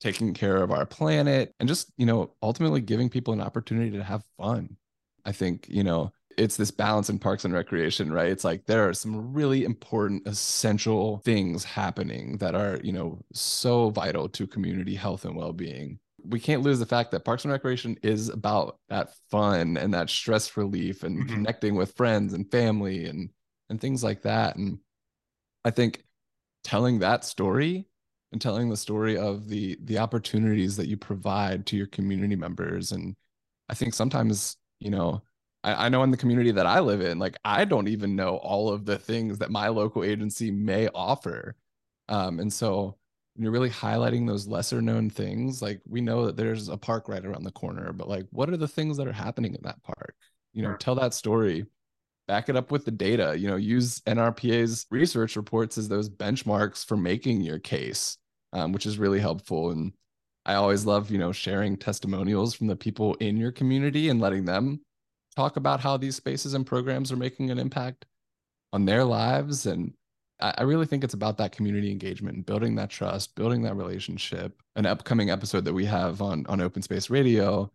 taking 0.00 0.34
care 0.34 0.56
of 0.62 0.70
our 0.72 0.86
planet 0.86 1.54
and 1.60 1.68
just 1.68 1.92
you 1.96 2.06
know 2.06 2.34
ultimately 2.42 2.80
giving 2.80 3.08
people 3.10 3.34
an 3.34 3.40
opportunity 3.40 3.90
to 3.96 4.04
have 4.04 4.24
fun 4.38 4.76
I 5.24 5.32
think, 5.32 5.68
you 5.70 5.84
know, 5.84 6.12
it's 6.38 6.56
this 6.58 6.72
balance 6.72 7.10
in 7.10 7.20
parks 7.20 7.44
and 7.44 7.54
recreation, 7.54 8.12
right? 8.12 8.30
It's 8.32 8.44
like 8.44 8.66
there 8.66 8.88
are 8.88 8.94
some 8.94 9.32
really 9.34 9.64
important, 9.64 10.26
essential 10.26 11.18
things 11.24 11.64
happening 11.64 12.38
that 12.38 12.56
are, 12.56 12.80
you 12.82 12.92
know, 12.92 13.20
so 13.32 13.90
vital 13.90 14.28
to 14.30 14.48
community 14.48 14.96
health 14.96 15.24
and 15.26 15.36
well 15.36 15.52
being. 15.52 15.99
We 16.24 16.40
can't 16.40 16.62
lose 16.62 16.78
the 16.78 16.86
fact 16.86 17.10
that 17.10 17.24
Parks 17.24 17.44
and 17.44 17.52
Recreation 17.52 17.96
is 18.02 18.28
about 18.28 18.78
that 18.88 19.10
fun 19.30 19.76
and 19.76 19.94
that 19.94 20.10
stress 20.10 20.56
relief 20.56 21.02
and 21.02 21.18
mm-hmm. 21.18 21.34
connecting 21.34 21.74
with 21.74 21.96
friends 21.96 22.32
and 22.34 22.50
family 22.50 23.06
and 23.06 23.30
and 23.68 23.80
things 23.80 24.02
like 24.02 24.22
that. 24.22 24.56
And 24.56 24.78
I 25.64 25.70
think 25.70 26.04
telling 26.64 26.98
that 26.98 27.24
story 27.24 27.86
and 28.32 28.40
telling 28.40 28.68
the 28.68 28.76
story 28.76 29.16
of 29.16 29.48
the 29.48 29.78
the 29.84 29.98
opportunities 29.98 30.76
that 30.76 30.88
you 30.88 30.96
provide 30.96 31.66
to 31.66 31.76
your 31.76 31.86
community 31.86 32.36
members 32.36 32.92
and 32.92 33.16
I 33.68 33.74
think 33.74 33.94
sometimes 33.94 34.56
you 34.78 34.90
know 34.90 35.22
I, 35.64 35.86
I 35.86 35.88
know 35.88 36.02
in 36.02 36.10
the 36.10 36.16
community 36.16 36.50
that 36.52 36.66
i 36.66 36.80
live 36.80 37.00
in 37.00 37.18
like 37.18 37.36
i 37.44 37.64
don't 37.64 37.88
even 37.88 38.16
know 38.16 38.36
all 38.36 38.70
of 38.70 38.84
the 38.84 38.98
things 38.98 39.38
that 39.38 39.50
my 39.50 39.68
local 39.68 40.04
agency 40.04 40.50
may 40.50 40.88
offer 40.94 41.56
um, 42.08 42.40
and 42.40 42.52
so 42.52 42.96
when 43.34 43.44
you're 43.44 43.52
really 43.52 43.70
highlighting 43.70 44.26
those 44.26 44.46
lesser 44.46 44.82
known 44.82 45.08
things 45.08 45.62
like 45.62 45.80
we 45.86 46.00
know 46.00 46.26
that 46.26 46.36
there's 46.36 46.68
a 46.68 46.76
park 46.76 47.08
right 47.08 47.24
around 47.24 47.44
the 47.44 47.52
corner 47.52 47.92
but 47.92 48.08
like 48.08 48.26
what 48.30 48.50
are 48.50 48.56
the 48.56 48.68
things 48.68 48.96
that 48.96 49.08
are 49.08 49.12
happening 49.12 49.54
in 49.54 49.60
that 49.62 49.82
park 49.82 50.14
you 50.52 50.62
know 50.62 50.74
tell 50.76 50.94
that 50.94 51.14
story 51.14 51.64
back 52.28 52.48
it 52.48 52.56
up 52.56 52.70
with 52.70 52.84
the 52.84 52.90
data 52.90 53.38
you 53.38 53.48
know 53.48 53.56
use 53.56 54.00
nrpa's 54.00 54.86
research 54.90 55.36
reports 55.36 55.78
as 55.78 55.88
those 55.88 56.08
benchmarks 56.08 56.84
for 56.84 56.96
making 56.96 57.40
your 57.40 57.58
case 57.58 58.18
um, 58.52 58.72
which 58.72 58.86
is 58.86 58.98
really 58.98 59.20
helpful 59.20 59.70
and 59.70 59.92
I 60.46 60.54
always 60.54 60.86
love, 60.86 61.10
you 61.10 61.18
know, 61.18 61.32
sharing 61.32 61.76
testimonials 61.76 62.54
from 62.54 62.66
the 62.66 62.76
people 62.76 63.14
in 63.16 63.36
your 63.36 63.52
community 63.52 64.08
and 64.08 64.20
letting 64.20 64.44
them 64.44 64.80
talk 65.36 65.56
about 65.56 65.80
how 65.80 65.96
these 65.96 66.16
spaces 66.16 66.54
and 66.54 66.66
programs 66.66 67.12
are 67.12 67.16
making 67.16 67.50
an 67.50 67.58
impact 67.58 68.06
on 68.72 68.84
their 68.84 69.04
lives. 69.04 69.66
And 69.66 69.92
I, 70.42 70.62
really 70.62 70.86
think 70.86 71.04
it's 71.04 71.14
about 71.14 71.36
that 71.38 71.52
community 71.52 71.90
engagement, 71.90 72.46
building 72.46 72.74
that 72.76 72.90
trust, 72.90 73.34
building 73.34 73.62
that 73.62 73.76
relationship. 73.76 74.60
An 74.76 74.86
upcoming 74.86 75.30
episode 75.30 75.64
that 75.64 75.72
we 75.72 75.84
have 75.84 76.22
on 76.22 76.46
on 76.46 76.60
Open 76.60 76.82
Space 76.82 77.10
Radio, 77.10 77.70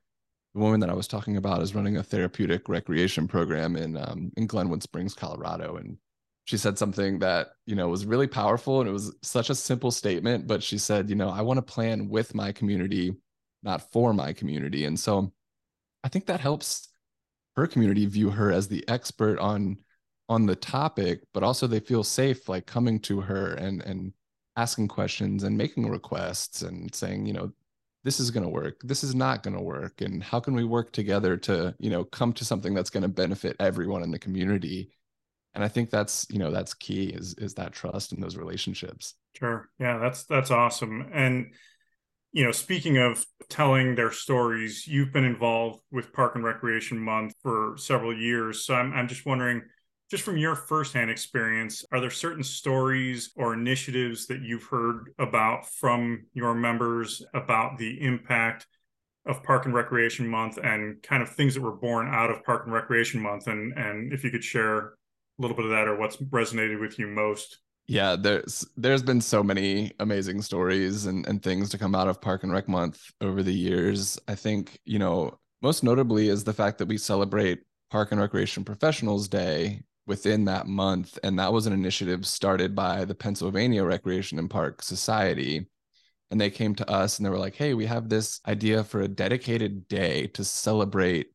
the 0.54 0.60
woman 0.60 0.80
that 0.80 0.90
I 0.90 0.94
was 0.94 1.08
talking 1.08 1.38
about 1.38 1.62
is 1.62 1.76
running 1.76 1.98
a 1.98 2.04
therapeutic 2.04 2.68
recreation 2.70 3.28
program 3.28 3.76
in 3.76 3.98
um, 3.98 4.32
in 4.38 4.48
Glenwood 4.48 4.84
Springs, 4.84 5.14
Colorado, 5.14 5.78
and 5.78 5.98
she 6.46 6.58
said 6.58 6.78
something 6.78 7.20
that 7.20 7.50
you 7.66 7.76
know 7.76 7.90
was 7.90 8.06
really 8.06 8.28
powerful 8.28 8.80
and 8.80 8.90
it 8.90 8.94
was 8.94 9.14
such 9.22 9.50
a 9.50 9.56
simple 9.56 9.92
statement 9.92 10.48
but 10.48 10.64
she 10.64 10.78
said 10.78 11.10
you 11.10 11.16
know 11.16 11.30
i 11.30 11.42
want 11.42 11.58
to 11.58 11.62
plan 11.62 12.08
with 12.08 12.34
my 12.34 12.52
community 12.52 13.14
not 13.64 13.92
for 13.92 14.14
my 14.14 14.32
community 14.32 14.86
and 14.86 15.00
so 15.00 15.32
i 16.04 16.08
think 16.08 16.28
that 16.28 16.40
helps 16.40 16.90
her 17.56 17.68
community 17.68 18.06
view 18.06 18.30
her 18.30 18.52
as 18.52 18.68
the 18.68 18.88
expert 18.88 19.40
on 19.40 19.78
on 20.28 20.46
the 20.46 20.56
topic 20.56 21.22
but 21.34 21.44
also 21.44 21.68
they 21.68 21.80
feel 21.80 22.04
safe 22.04 22.50
like 22.50 22.66
coming 22.66 23.00
to 23.00 23.22
her 23.22 23.54
and 23.54 23.82
and 23.84 24.12
asking 24.58 24.88
questions 24.88 25.44
and 25.44 25.58
making 25.58 25.90
requests 25.90 26.62
and 26.62 26.94
saying 26.94 27.26
you 27.26 27.34
know 27.34 27.52
this 28.06 28.20
is 28.20 28.30
going 28.30 28.44
to 28.44 28.50
work. 28.50 28.80
This 28.84 29.04
is 29.04 29.16
not 29.16 29.42
going 29.42 29.58
to 29.58 29.64
work. 29.64 30.02
And 30.02 30.24
how 30.24 30.40
can 30.40 30.54
we 30.54 30.64
work 30.64 30.94
together 30.94 31.36
to 31.38 31.76
you 31.80 31.90
know 31.90 32.06
come 32.06 32.32
to 32.34 32.46
something 32.46 32.74
that's 32.74 32.92
going 32.92 33.02
to 33.02 33.10
benefit 33.10 33.58
everyone 33.60 34.04
in 34.04 34.12
the 34.12 34.20
community? 34.20 34.92
And 35.56 35.64
i 35.64 35.68
think 35.68 35.90
that's 35.90 36.28
you 36.30 36.38
know 36.38 36.52
that's 36.52 36.74
key 36.74 37.06
is 37.06 37.34
is 37.36 37.56
that 37.56 37.74
trust 37.74 38.14
in 38.14 38.22
those 38.22 38.38
relationships. 38.38 39.16
Sure. 39.36 39.70
Yeah 39.80 39.98
that's 39.98 40.24
that's 40.26 40.52
awesome. 40.52 41.10
And 41.14 41.54
you 42.32 42.46
know 42.46 42.52
speaking 42.52 43.00
of 43.00 43.26
telling 43.50 43.96
their 43.96 44.12
stories 44.12 44.86
you've 44.86 45.12
been 45.12 45.26
involved 45.26 45.82
with 45.92 46.14
park 46.14 46.36
and 46.36 46.44
recreation 46.44 47.00
month 47.00 47.34
for 47.42 47.76
several 47.78 48.16
years. 48.16 48.66
So 48.66 48.76
i'm, 48.76 48.94
I'm 48.94 49.08
just 49.08 49.26
wondering 49.26 49.64
just 50.12 50.24
from 50.24 50.38
your 50.38 50.56
firsthand 50.56 51.10
experience 51.10 51.84
are 51.92 52.00
there 52.00 52.12
certain 52.12 52.44
stories 52.44 53.32
or 53.36 53.54
initiatives 53.54 54.28
that 54.28 54.42
you've 54.42 54.66
heard 54.66 55.12
about 55.20 55.68
from 55.68 56.26
your 56.34 56.54
members 56.54 57.24
about 57.34 57.78
the 57.78 58.02
impact 58.02 58.68
of 59.26 59.42
Park 59.44 59.66
and 59.66 59.74
Recreation 59.74 60.28
Month 60.28 60.58
and 60.58 61.02
kind 61.02 61.24
of 61.24 61.30
things 61.30 61.56
that 61.56 61.62
were 61.62 61.76
born 61.76 62.08
out 62.08 62.30
of 62.30 62.44
Park 62.44 62.64
and 62.66 62.74
Recreation 62.74 63.22
Month? 63.22 63.48
And 63.48 63.74
and 63.74 64.14
if 64.14 64.24
you 64.24 64.30
could 64.30 64.44
share 64.44 64.78
a 64.78 64.92
little 65.40 65.58
bit 65.58 65.66
of 65.66 65.72
that 65.72 65.88
or 65.88 65.98
what's 65.98 66.18
resonated 66.18 66.80
with 66.80 67.00
you 67.00 67.08
most. 67.08 67.60
Yeah 67.88 68.16
there's 68.16 68.66
there's 68.78 69.04
been 69.04 69.22
so 69.22 69.44
many 69.44 69.92
amazing 70.00 70.42
stories 70.42 71.06
and, 71.06 71.28
and 71.28 71.42
things 71.42 71.70
to 71.70 71.78
come 71.78 71.96
out 71.96 72.08
of 72.08 72.22
park 72.22 72.44
and 72.44 72.52
rec 72.52 72.68
month 72.68 73.12
over 73.22 73.42
the 73.42 73.54
years. 73.54 74.20
I 74.28 74.36
think 74.36 74.80
you 74.86 75.00
know 75.00 75.40
most 75.62 75.84
notably 75.84 76.30
is 76.30 76.44
the 76.44 76.54
fact 76.54 76.78
that 76.78 76.88
we 76.88 76.98
celebrate 76.98 77.64
park 77.90 78.12
and 78.12 78.22
recreation 78.22 78.64
professionals 78.64 79.28
day 79.28 79.82
within 80.08 80.46
that 80.46 80.68
month. 80.68 81.18
And 81.24 81.40
that 81.40 81.54
was 81.54 81.66
an 81.66 81.74
initiative 81.74 82.26
started 82.26 82.76
by 82.76 83.06
the 83.06 83.16
Pennsylvania 83.16 83.84
Recreation 83.84 84.40
and 84.40 84.50
Park 84.50 84.82
Society. 84.82 85.68
And 86.32 86.40
they 86.40 86.50
came 86.50 86.76
to 86.76 86.90
us 86.90 87.18
and 87.18 87.26
they 87.26 87.30
were 87.30 87.40
like, 87.40 87.56
hey, 87.56 87.74
we 87.74 87.86
have 87.86 88.10
this 88.10 88.40
idea 88.48 88.84
for 88.84 89.02
a 89.02 89.08
dedicated 89.08 89.88
day 89.88 90.28
to 90.28 90.44
celebrate 90.44 91.28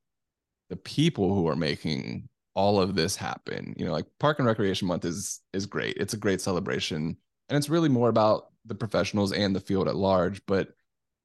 the 0.69 0.77
people 0.77 1.35
who 1.35 1.49
are 1.49 1.57
making 1.57 2.29
all 2.55 2.81
of 2.81 2.95
this 2.95 3.17
happen. 3.17 3.75
You 3.77 3.87
know, 3.87 3.93
like 3.93 4.07
Park 4.19 4.39
and 4.39 4.47
Recreation 4.47 4.89
Month 4.89 5.05
is 5.05 5.41
is 5.53 5.67
great. 5.67 5.97
It's 5.97 6.15
a 6.15 6.19
great 6.19 6.41
celebration. 6.41 7.17
And 7.49 7.57
it's 7.57 7.69
really 7.69 7.89
more 7.89 8.09
about 8.09 8.49
the 8.67 8.75
professionals 8.75 9.33
and 9.33 9.55
the 9.55 9.61
field 9.61 9.89
at 9.89 9.97
large. 9.97 10.45
But 10.47 10.69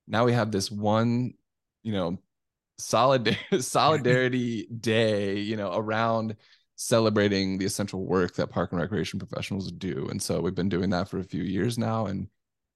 now 0.08 0.25
we 0.25 0.34
have 0.34 0.51
this 0.51 0.71
one, 0.71 1.34
you 1.84 1.91
know, 1.91 2.19
solid 2.77 3.38
solidarity 3.60 4.67
day, 4.67 5.39
you 5.39 5.58
know, 5.58 5.73
around 5.73 6.36
celebrating 6.75 7.57
the 7.57 7.65
essential 7.65 8.05
work 8.05 8.35
that 8.35 8.49
park 8.49 8.71
and 8.71 8.81
recreation 8.81 9.19
professionals 9.19 9.71
do. 9.71 10.07
And 10.09 10.21
so 10.21 10.41
we've 10.41 10.55
been 10.55 10.69
doing 10.69 10.89
that 10.91 11.09
for 11.09 11.19
a 11.19 11.23
few 11.23 11.43
years 11.43 11.77
now. 11.77 12.07
And 12.07 12.27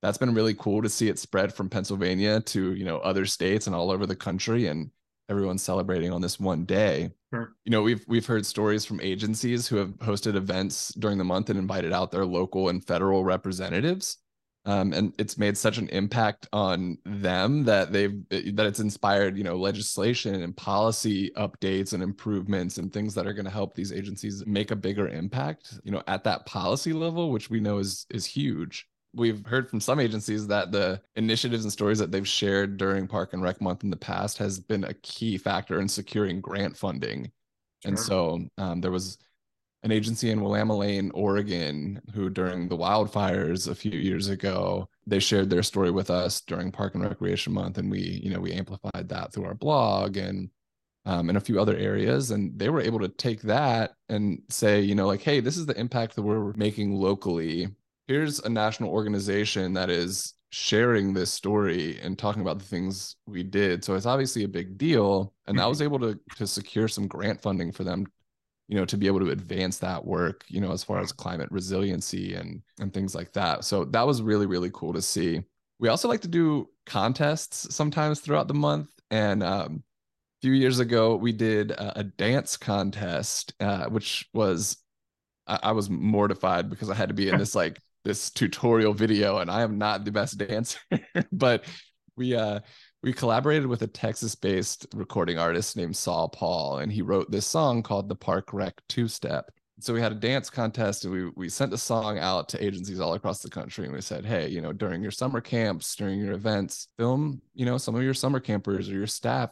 that's 0.01 0.17
been 0.17 0.33
really 0.33 0.53
cool 0.53 0.81
to 0.81 0.89
see 0.89 1.09
it 1.09 1.19
spread 1.19 1.53
from 1.53 1.69
Pennsylvania 1.69 2.39
to, 2.41 2.73
you 2.73 2.85
know, 2.85 2.99
other 2.99 3.25
states 3.25 3.67
and 3.67 3.75
all 3.75 3.91
over 3.91 4.05
the 4.05 4.15
country 4.15 4.67
and 4.67 4.89
everyone's 5.29 5.62
celebrating 5.62 6.12
on 6.12 6.21
this 6.21 6.39
one 6.39 6.65
day. 6.65 7.12
Sure. 7.33 7.53
You 7.65 7.71
know, 7.71 7.83
we've 7.83 8.03
we've 8.07 8.25
heard 8.25 8.45
stories 8.45 8.85
from 8.85 9.01
agencies 9.01 9.67
who 9.67 9.75
have 9.75 9.89
hosted 9.97 10.35
events 10.35 10.93
during 10.95 11.17
the 11.17 11.23
month 11.23 11.49
and 11.49 11.59
invited 11.59 11.93
out 11.93 12.12
their 12.12 12.25
local 12.25 12.69
and 12.69 12.83
federal 12.83 13.23
representatives 13.23 14.17
um, 14.65 14.93
and 14.93 15.13
it's 15.17 15.38
made 15.38 15.58
such 15.58 15.78
an 15.78 15.88
impact 15.89 16.48
on 16.52 16.98
them 17.06 17.63
that 17.63 17.91
they've 17.91 18.22
that 18.30 18.65
it's 18.65 18.80
inspired 18.80 19.38
you 19.38 19.43
know 19.43 19.56
legislation 19.56 20.41
and 20.41 20.56
policy 20.56 21.32
updates 21.38 21.93
and 21.93 22.04
improvements 22.04 22.78
and 22.78 22.91
things 22.91 23.13
that 23.13 23.26
are 23.26 23.34
going 23.34 23.45
to 23.45 23.52
help 23.52 23.74
these 23.74 23.91
agencies 23.91 24.45
make 24.45 24.72
a 24.72 24.76
bigger 24.76 25.08
impact 25.08 25.80
you 25.84 25.91
know 25.91 26.04
at 26.08 26.24
that 26.24 26.45
policy 26.45 26.93
level 26.93 27.32
which 27.32 27.50
we 27.50 27.60
know 27.60 27.78
is 27.78 28.06
is 28.10 28.26
huge 28.26 28.88
we've 29.13 29.45
heard 29.45 29.69
from 29.69 29.80
some 29.80 30.00
agencies 30.00 30.45
that 30.48 30.72
the 30.72 31.02
initiatives 31.15 31.63
and 31.63 31.72
stories 31.72 31.98
that 31.98 32.12
they've 32.12 32.28
shared 32.28 32.78
during 32.78 33.08
park 33.08 33.34
and 33.34 33.41
rec 33.41 33.62
month 33.62 33.84
in 33.84 33.89
the 33.89 33.98
past 33.98 34.38
has 34.38 34.60
been 34.60 34.84
a 34.84 34.93
key 34.95 35.38
factor 35.38 35.80
in 35.80 35.88
securing 35.88 36.41
grant 36.41 36.76
funding 36.76 37.24
sure. 37.24 37.32
and 37.86 37.98
so 37.98 38.39
um, 38.58 38.82
there 38.82 38.91
was 38.91 39.17
an 39.84 39.92
agency 39.92 40.30
in 40.30 40.42
Willamalane, 40.42 41.12
Oregon, 41.13 42.02
who 42.13 42.30
during 42.30 42.68
the 42.68 42.78
wildfires 42.78 43.70
a 43.70 43.76
few 43.76 43.98
years 43.98 44.28
ago, 44.28 44.89
they 45.08 45.20
shared 45.20 45.50
their 45.50 45.63
story 45.63 45.92
with 45.92 46.10
us 46.10 46.42
during 46.42 46.72
Park 46.72 46.96
and 46.96 47.04
Recreation 47.04 47.54
Month, 47.54 47.78
and 47.78 47.89
we, 47.89 48.00
you 48.24 48.32
know, 48.32 48.39
we 48.39 48.52
amplified 48.52 49.08
that 49.08 49.32
through 49.32 49.46
our 49.46 49.54
blog 49.56 50.18
and 50.18 50.50
um, 51.06 51.30
and 51.30 51.38
a 51.38 51.42
few 51.42 51.60
other 51.60 51.78
areas, 51.78 52.32
and 52.32 52.58
they 52.60 52.70
were 52.70 52.82
able 52.82 53.00
to 53.00 53.08
take 53.08 53.42
that 53.44 53.94
and 54.10 54.42
say, 54.50 54.82
you 54.82 54.96
know, 54.96 55.08
like, 55.08 55.22
hey, 55.22 55.39
this 55.39 55.58
is 55.58 55.65
the 55.65 55.80
impact 55.80 56.15
that 56.15 56.22
we're 56.22 56.54
making 56.54 56.94
locally. 56.94 57.70
Here's 58.08 58.39
a 58.39 58.50
national 58.50 58.92
organization 58.92 59.74
that 59.74 59.89
is 59.89 60.34
sharing 60.52 61.13
this 61.13 61.32
story 61.32 62.00
and 62.02 62.20
talking 62.20 62.42
about 62.42 62.60
the 62.60 62.65
things 62.65 63.15
we 63.26 63.44
did. 63.44 63.84
So 63.84 63.96
it's 63.96 64.06
obviously 64.06 64.44
a 64.44 64.50
big 64.50 64.78
deal, 64.78 65.34
and 65.48 65.60
I 65.60 65.68
was 65.68 65.82
able 65.82 66.00
to 66.00 66.20
to 66.36 66.46
secure 66.46 66.88
some 66.89 67.08
grant 67.08 67.42
funding 67.42 67.72
for 67.72 67.86
them 67.86 68.06
you 68.69 68.75
know 68.75 68.86
to 68.86 68.97
be 68.97 69.08
able 69.08 69.19
to 69.19 69.32
advance 69.32 69.79
that 69.79 70.05
work 70.05 70.45
you 70.47 70.62
know 70.62 70.71
as 70.71 70.84
far 70.84 70.99
as 70.99 71.12
climate 71.12 71.49
resiliency 71.51 72.36
and 72.36 72.62
and 72.79 72.93
things 72.93 73.15
like 73.15 73.34
that. 73.34 73.65
So 73.65 73.84
that 73.86 74.05
was 74.08 74.21
really 74.21 74.45
really 74.45 74.69
cool 74.71 74.93
to 74.93 75.01
see. 75.01 75.41
We 75.79 75.89
also 75.89 76.08
like 76.08 76.21
to 76.21 76.27
do 76.27 76.69
contests 76.86 77.73
sometimes 77.73 78.19
throughout 78.19 78.47
the 78.47 78.53
month. 78.53 78.89
And 79.12 79.41
um, 79.41 79.84
a 80.38 80.41
few 80.41 80.51
years 80.53 80.79
ago 80.79 81.15
we 81.15 81.32
did 81.32 81.71
a, 81.71 81.99
a 81.99 82.03
dance 82.03 82.58
contest 82.58 83.53
uh, 83.60 83.86
which 83.88 84.29
was 84.34 84.77
I, 85.47 85.60
I 85.63 85.71
was 85.71 85.89
mortified 85.89 86.69
because 86.69 86.89
i 86.91 86.95
had 86.95 87.10
to 87.10 87.15
be 87.15 87.27
in 87.27 87.39
this 87.39 87.55
like 87.55 87.79
this 88.05 88.29
tutorial 88.29 88.93
video 88.93 89.39
and 89.39 89.49
i 89.49 89.62
am 89.63 89.77
not 89.79 90.05
the 90.05 90.12
best 90.12 90.38
dancer. 90.38 90.79
But 91.32 91.65
we 92.15 92.36
uh 92.36 92.60
we 93.01 93.13
collaborated 93.13 93.67
with 93.67 93.81
a 93.81 93.88
Texas 93.88 94.35
based 94.35 94.88
recording 94.93 95.38
artist 95.38 95.77
named 95.77 95.95
Saul 95.95 96.29
Paul, 96.29 96.79
and 96.79 96.91
he 96.91 97.01
wrote 97.01 97.31
this 97.31 97.47
song 97.47 97.81
called 97.81 98.09
the 98.09 98.15
Park 98.15 98.53
Rec 98.53 98.81
Two 98.89 99.07
Step. 99.07 99.51
So 99.81 99.93
we 99.93 100.01
had 100.01 100.12
a 100.12 100.15
dance 100.15 100.49
contest 100.49 101.05
and 101.05 101.13
we, 101.13 101.29
we 101.38 101.47
sent 101.47 101.71
the 101.71 101.77
song 101.77 102.19
out 102.19 102.49
to 102.49 102.62
agencies 102.62 102.99
all 102.99 103.13
across 103.13 103.41
the 103.41 103.49
country. 103.49 103.85
And 103.85 103.93
we 103.93 104.01
said, 104.01 104.25
hey, 104.25 104.49
you 104.49 104.59
know, 104.59 104.73
during 104.73 105.01
your 105.01 105.12
summer 105.12 105.39
camps, 105.39 105.95
during 105.95 106.19
your 106.19 106.33
events, 106.33 106.89
film, 106.97 107.41
you 107.53 107.65
know, 107.65 107.77
some 107.77 107.95
of 107.95 108.03
your 108.03 108.13
summer 108.13 108.41
campers 108.41 108.89
or 108.89 108.95
your 108.95 109.07
staff 109.07 109.51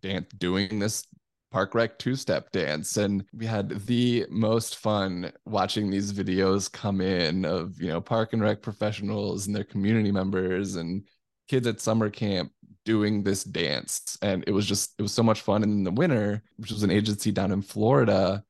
dance 0.00 0.28
doing 0.38 0.78
this 0.78 1.04
park 1.50 1.74
rec 1.74 1.96
two 2.00 2.16
step 2.16 2.50
dance 2.50 2.96
and 2.96 3.24
we 3.32 3.46
had 3.46 3.86
the 3.86 4.26
most 4.28 4.78
fun 4.78 5.30
watching 5.44 5.88
these 5.88 6.12
videos 6.12 6.70
come 6.70 7.00
in 7.00 7.44
of 7.44 7.80
you 7.80 7.86
know 7.86 8.00
park 8.00 8.32
and 8.32 8.42
rec 8.42 8.60
professionals 8.60 9.46
and 9.46 9.54
their 9.54 9.62
community 9.62 10.10
members 10.10 10.74
and 10.74 11.04
kids 11.46 11.68
at 11.68 11.80
summer 11.80 12.10
camp 12.10 12.50
doing 12.84 13.22
this 13.22 13.44
dance. 13.44 14.18
And 14.22 14.44
it 14.46 14.52
was 14.52 14.66
just 14.66 14.94
it 14.98 15.02
was 15.02 15.12
so 15.12 15.22
much 15.22 15.40
fun. 15.40 15.62
And 15.62 15.72
in 15.72 15.84
the 15.84 15.90
winter 15.90 16.42
which 16.56 16.70
was 16.70 16.82
an 16.82 16.90
agency 16.90 17.32
down 17.32 17.52
in 17.52 17.62
florida 17.62 18.44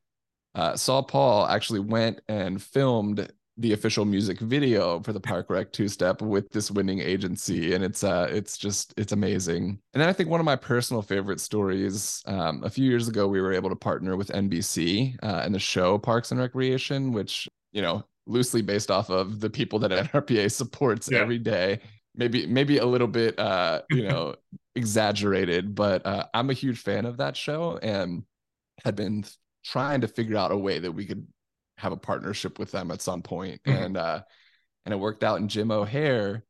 uh, 0.53 0.75
saul 0.75 1.03
paul 1.03 1.47
actually 1.47 1.81
went 1.81 2.21
and 2.27 2.61
filmed 2.61 3.29
the 3.57 3.73
official 3.73 4.03
music 4.03 4.39
video 4.39 4.99
for 4.99 5.13
the 5.13 5.19
park 5.19 5.49
rec 5.49 5.71
two 5.71 5.87
step 5.87 6.21
with 6.21 6.49
this 6.51 6.69
winning 6.69 6.99
agency. 6.99 7.73
And 7.73 7.83
it's 7.83 8.03
uh 8.03 8.27
it's 8.29 8.57
just 8.57 8.93
it's 8.97 9.13
amazing. 9.13 9.79
And 9.93 10.01
then 10.01 10.09
i 10.09 10.13
think 10.13 10.29
one 10.29 10.39
of 10.39 10.45
my 10.45 10.55
personal 10.57 11.01
favorite 11.01 11.39
stories 11.39 12.21
um, 12.25 12.63
a 12.63 12.69
few 12.69 12.85
years 12.89 13.07
ago 13.07 13.27
we 13.27 13.41
were 13.41 13.53
able 13.53 13.69
to 13.69 13.75
partner 13.75 14.17
with 14.17 14.29
nbc 14.29 15.15
uh, 15.23 15.41
and 15.43 15.55
the 15.55 15.59
show 15.59 15.97
parks 15.97 16.31
and 16.31 16.39
recreation 16.39 17.11
which 17.13 17.47
you 17.71 17.81
know 17.81 18.03
loosely 18.27 18.61
based 18.61 18.89
off 18.91 19.09
of 19.09 19.39
the 19.39 19.49
people 19.49 19.79
that 19.79 19.91
nrpa 20.11 20.51
supports 20.51 21.09
yeah. 21.11 21.19
every 21.19 21.37
day 21.37 21.79
maybe 22.17 22.45
maybe 22.45 22.77
a 22.77 22.85
little 22.85 23.07
bit 23.07 23.37
uh 23.39 23.81
you 23.89 24.03
know 24.03 24.35
exaggerated 24.75 25.75
but 25.75 26.05
uh, 26.05 26.25
i'm 26.33 26.49
a 26.49 26.53
huge 26.53 26.79
fan 26.79 27.05
of 27.05 27.17
that 27.17 27.35
show 27.37 27.77
and 27.81 28.23
had 28.83 28.95
been 28.95 29.23
trying 29.63 30.01
to 30.01 30.07
figure 30.07 30.37
out 30.37 30.51
a 30.51 30.57
way 30.57 30.79
that 30.79 30.91
we 30.91 31.05
could 31.05 31.25
have 31.77 31.91
a 31.91 31.97
partnership 31.97 32.59
with 32.59 32.71
them 32.71 32.91
at 32.91 33.01
some 33.01 33.21
point. 33.21 33.61
Mm-hmm. 33.63 33.83
and 33.83 33.97
uh 33.97 34.21
and 34.85 34.93
it 34.93 34.97
worked 34.97 35.23
out 35.23 35.39
in 35.39 35.47
Jim 35.47 35.71
O'Heir 35.71 36.43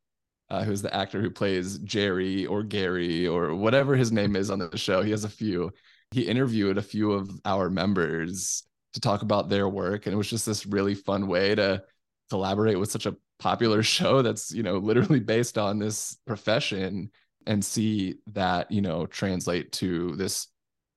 uh, 0.49 0.63
who's 0.63 0.81
the 0.81 0.93
actor 0.93 1.21
who 1.21 1.31
plays 1.31 1.79
jerry 1.79 2.45
or 2.45 2.63
gary 2.63 3.27
or 3.27 3.55
whatever 3.55 3.95
his 3.95 4.11
name 4.11 4.35
is 4.35 4.51
on 4.51 4.59
the 4.59 4.77
show 4.77 5.01
he 5.01 5.11
has 5.11 5.23
a 5.23 5.29
few 5.29 5.71
he 6.11 6.21
interviewed 6.21 6.77
a 6.77 6.83
few 6.83 7.11
of 7.13 7.29
our 7.45 7.69
members 7.69 8.63
to 8.93 8.99
talk 8.99 9.21
about 9.23 9.49
their 9.49 9.67
work 9.67 10.05
and 10.05 10.13
it 10.13 10.17
was 10.17 10.29
just 10.29 10.45
this 10.45 10.65
really 10.65 10.93
fun 10.93 11.27
way 11.27 11.55
to 11.55 11.81
collaborate 12.29 12.79
with 12.79 12.91
such 12.91 13.05
a 13.05 13.15
popular 13.39 13.83
show 13.95 14.21
that's 14.21 14.51
you 14.51 14.63
know 14.63 14.77
literally 14.77 15.19
based 15.19 15.57
on 15.57 15.79
this 15.79 16.17
profession 16.25 17.11
and 17.47 17.63
see 17.63 18.15
that 18.27 18.71
you 18.71 18.81
know 18.81 19.05
translate 19.05 19.71
to 19.71 20.15
this 20.15 20.47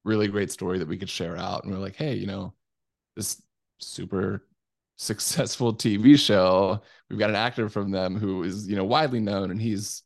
really 0.05 0.29
great 0.29 0.51
story 0.51 0.79
that 0.79 0.88
we 0.88 0.96
could 0.96 1.11
share 1.11 1.37
out. 1.37 1.64
And 1.64 1.72
we're 1.72 1.81
like 1.81 1.96
hey 1.96 2.14
you 2.14 2.27
know 2.27 2.55
this 3.16 3.42
super 3.81 4.44
successful 5.01 5.72
tv 5.72 6.18
show 6.18 6.83
we've 7.09 7.20
got 7.20 7.31
an 7.31 7.37
actor 7.37 7.68
from 7.68 7.92
them 7.92 8.16
who 8.16 8.42
is 8.42 8.68
you 8.68 8.74
know 8.74 8.83
widely 8.83 9.20
known 9.20 9.53
and 9.53 9.62
he's 9.62 10.03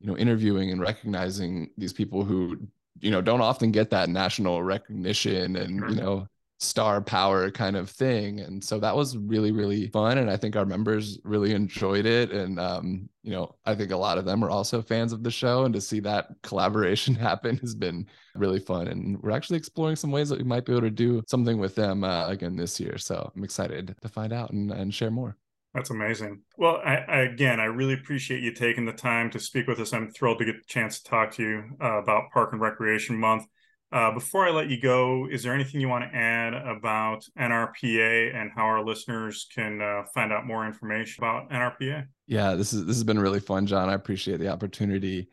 you 0.00 0.06
know 0.06 0.16
interviewing 0.16 0.70
and 0.70 0.80
recognizing 0.80 1.68
these 1.76 1.92
people 1.92 2.24
who 2.24 2.56
you 3.00 3.10
know 3.10 3.20
don't 3.20 3.42
often 3.42 3.70
get 3.70 3.90
that 3.90 4.08
national 4.08 4.62
recognition 4.62 5.56
and 5.56 5.76
you 5.76 5.82
mm-hmm. 5.82 5.96
know 5.96 6.26
star 6.60 7.00
power 7.00 7.50
kind 7.50 7.74
of 7.74 7.88
thing 7.88 8.40
and 8.40 8.62
so 8.62 8.78
that 8.78 8.94
was 8.94 9.16
really 9.16 9.50
really 9.50 9.88
fun 9.88 10.18
and 10.18 10.30
i 10.30 10.36
think 10.36 10.56
our 10.56 10.66
members 10.66 11.18
really 11.24 11.54
enjoyed 11.54 12.04
it 12.04 12.30
and 12.32 12.60
um, 12.60 13.08
you 13.22 13.30
know 13.30 13.54
i 13.64 13.74
think 13.74 13.90
a 13.92 13.96
lot 13.96 14.18
of 14.18 14.26
them 14.26 14.44
are 14.44 14.50
also 14.50 14.82
fans 14.82 15.14
of 15.14 15.22
the 15.22 15.30
show 15.30 15.64
and 15.64 15.72
to 15.72 15.80
see 15.80 16.00
that 16.00 16.28
collaboration 16.42 17.14
happen 17.30 17.56
has 17.58 17.74
been 17.74 18.06
really 18.34 18.60
fun 18.60 18.88
and 18.88 19.18
we're 19.22 19.30
actually 19.30 19.56
exploring 19.56 19.96
some 19.96 20.10
ways 20.10 20.28
that 20.28 20.38
we 20.38 20.44
might 20.44 20.66
be 20.66 20.72
able 20.72 20.82
to 20.82 20.90
do 20.90 21.22
something 21.26 21.58
with 21.58 21.74
them 21.74 22.04
uh, 22.04 22.26
again 22.28 22.56
this 22.56 22.78
year 22.78 22.98
so 22.98 23.32
i'm 23.34 23.42
excited 23.42 23.96
to 24.02 24.08
find 24.08 24.30
out 24.30 24.50
and, 24.50 24.70
and 24.70 24.92
share 24.94 25.10
more 25.10 25.38
that's 25.72 25.90
amazing. 25.90 26.40
Well, 26.56 26.80
I, 26.84 26.96
I, 26.96 27.18
again, 27.20 27.60
I 27.60 27.66
really 27.66 27.94
appreciate 27.94 28.42
you 28.42 28.52
taking 28.52 28.86
the 28.86 28.92
time 28.92 29.30
to 29.30 29.38
speak 29.38 29.68
with 29.68 29.78
us. 29.78 29.92
I'm 29.92 30.10
thrilled 30.10 30.40
to 30.40 30.44
get 30.44 30.56
the 30.56 30.66
chance 30.66 30.98
to 30.98 31.08
talk 31.08 31.30
to 31.34 31.42
you 31.44 31.62
uh, 31.80 32.02
about 32.02 32.32
Park 32.32 32.50
and 32.50 32.60
Recreation 32.60 33.16
Month. 33.16 33.46
Uh, 33.92 34.12
before 34.12 34.46
I 34.46 34.50
let 34.50 34.70
you 34.70 34.80
go, 34.80 35.26
is 35.28 35.42
there 35.42 35.52
anything 35.52 35.80
you 35.80 35.88
want 35.88 36.04
to 36.04 36.16
add 36.16 36.54
about 36.54 37.26
NRPA 37.36 38.32
and 38.36 38.52
how 38.54 38.62
our 38.62 38.84
listeners 38.84 39.48
can 39.52 39.82
uh, 39.82 40.04
find 40.14 40.32
out 40.32 40.46
more 40.46 40.64
information 40.64 41.24
about 41.24 41.50
NRPA? 41.50 42.06
Yeah, 42.28 42.54
this 42.54 42.72
is 42.72 42.86
this 42.86 42.94
has 42.94 43.02
been 43.02 43.18
really 43.18 43.40
fun, 43.40 43.66
John. 43.66 43.88
I 43.88 43.94
appreciate 43.94 44.38
the 44.38 44.46
opportunity. 44.48 45.26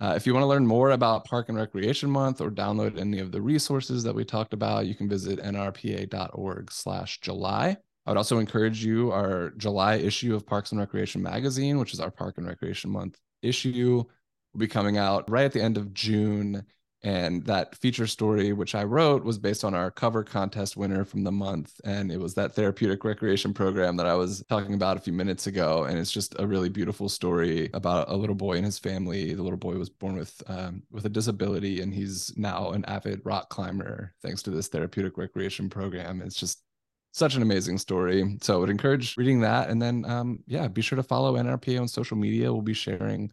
Uh, 0.00 0.14
if 0.16 0.26
you 0.26 0.34
want 0.34 0.42
to 0.44 0.48
learn 0.48 0.66
more 0.66 0.92
about 0.92 1.24
Park 1.24 1.48
and 1.48 1.58
Recreation 1.58 2.08
Month 2.10 2.40
or 2.40 2.50
download 2.50 3.00
any 3.00 3.18
of 3.18 3.32
the 3.32 3.42
resources 3.42 4.04
that 4.04 4.14
we 4.14 4.24
talked 4.24 4.52
about, 4.52 4.86
you 4.86 4.94
can 4.94 5.08
visit 5.08 5.40
nrpa.org/july. 5.40 7.76
I 8.06 8.10
would 8.10 8.18
also 8.18 8.38
encourage 8.38 8.84
you 8.84 9.10
our 9.10 9.50
July 9.56 9.96
issue 9.96 10.36
of 10.36 10.46
Parks 10.46 10.70
and 10.70 10.80
Recreation 10.80 11.20
magazine, 11.22 11.78
which 11.78 11.94
is 11.94 12.00
our 12.00 12.12
Park 12.12 12.38
and 12.38 12.46
Recreation 12.46 12.90
Month 12.90 13.18
issue, 13.42 14.04
will 14.52 14.60
be 14.60 14.68
coming 14.68 14.98
out 14.98 15.28
right 15.28 15.46
at 15.46 15.52
the 15.52 15.62
end 15.62 15.76
of 15.76 15.92
June 15.94 16.64
And 17.04 17.44
that 17.44 17.76
feature 17.76 18.06
story, 18.06 18.54
which 18.54 18.74
I 18.74 18.82
wrote, 18.82 19.24
was 19.24 19.36
based 19.36 19.62
on 19.62 19.74
our 19.74 19.90
cover 19.90 20.24
contest 20.24 20.74
winner 20.74 21.04
from 21.04 21.22
the 21.22 21.30
month. 21.30 21.78
And 21.84 22.10
it 22.10 22.18
was 22.18 22.32
that 22.34 22.54
therapeutic 22.54 23.04
recreation 23.04 23.52
program 23.52 23.98
that 23.98 24.06
I 24.06 24.14
was 24.14 24.42
talking 24.48 24.72
about 24.72 24.96
a 24.96 25.00
few 25.00 25.12
minutes 25.12 25.46
ago. 25.46 25.84
And 25.84 25.98
it's 25.98 26.10
just 26.10 26.34
a 26.38 26.46
really 26.46 26.70
beautiful 26.70 27.10
story 27.10 27.68
about 27.74 28.08
a 28.08 28.16
little 28.16 28.34
boy 28.34 28.56
and 28.56 28.64
his 28.64 28.78
family. 28.78 29.34
The 29.34 29.42
little 29.42 29.58
boy 29.58 29.74
was 29.74 29.90
born 29.90 30.16
with 30.16 30.42
um, 30.46 30.82
with 30.90 31.04
a 31.04 31.10
disability, 31.10 31.82
and 31.82 31.92
he's 31.92 32.34
now 32.38 32.70
an 32.70 32.86
avid 32.86 33.20
rock 33.24 33.50
climber 33.50 34.14
thanks 34.22 34.42
to 34.44 34.50
this 34.50 34.68
therapeutic 34.68 35.18
recreation 35.18 35.68
program. 35.68 36.22
It's 36.22 36.40
just 36.40 36.62
such 37.12 37.36
an 37.36 37.42
amazing 37.42 37.76
story. 37.76 38.38
So 38.40 38.54
I 38.54 38.56
would 38.56 38.70
encourage 38.70 39.16
reading 39.18 39.40
that. 39.42 39.68
And 39.68 39.80
then, 39.80 40.04
um, 40.04 40.40
yeah, 40.46 40.66
be 40.68 40.82
sure 40.82 40.96
to 40.96 41.02
follow 41.02 41.34
NRPA 41.34 41.80
on 41.80 41.86
social 41.86 42.16
media. 42.16 42.52
We'll 42.52 42.62
be 42.62 42.74
sharing 42.74 43.30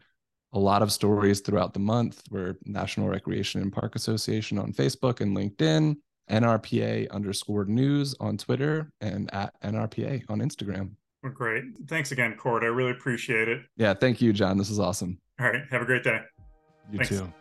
a 0.54 0.60
lot 0.60 0.82
of 0.82 0.92
stories 0.92 1.40
throughout 1.40 1.74
the 1.74 1.80
month. 1.80 2.24
We're 2.30 2.58
National 2.66 3.08
Recreation 3.08 3.62
and 3.62 3.72
Park 3.72 3.96
Association 3.96 4.58
on 4.58 4.74
Facebook 4.74 5.22
and 5.22 5.36
LinkedIn, 5.36 5.96
NRPA 6.30 7.10
underscore 7.12 7.66
news 7.66 8.16
on 8.20 8.38
Twitter, 8.38 8.92
and 9.02 9.34
at 9.34 9.60
NRPA 9.62 10.24
on 10.30 10.40
Instagram. 10.40 10.92
Well, 11.24 11.32
great. 11.32 11.64
Thanks 11.88 12.12
again, 12.12 12.36
Cort. 12.36 12.64
I 12.64 12.68
really 12.68 12.92
appreciate 12.92 13.48
it. 13.48 13.62
Yeah, 13.78 13.94
thank 13.94 14.22
you, 14.22 14.34
John. 14.34 14.58
This 14.58 14.70
is 14.70 14.80
awesome. 14.80 15.20
All 15.40 15.48
right. 15.48 15.62
Have 15.70 15.82
a 15.84 15.86
great 15.86 16.04
day. 16.04 16.20
You 16.92 16.98
Thanks. 16.98 17.10
too. 17.10 17.32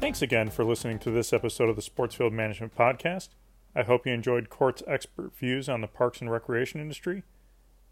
Thanks 0.00 0.22
again 0.22 0.50
for 0.50 0.64
listening 0.64 0.98
to 1.00 1.10
this 1.12 1.32
episode 1.32 1.68
of 1.68 1.76
the 1.76 1.82
Sportsfield 1.82 2.32
Management 2.32 2.76
Podcast. 2.76 3.28
I 3.74 3.82
hope 3.82 4.06
you 4.06 4.12
enjoyed 4.12 4.50
Cort's 4.50 4.82
expert 4.86 5.36
views 5.36 5.68
on 5.68 5.80
the 5.80 5.86
parks 5.86 6.20
and 6.20 6.30
recreation 6.30 6.80
industry. 6.80 7.22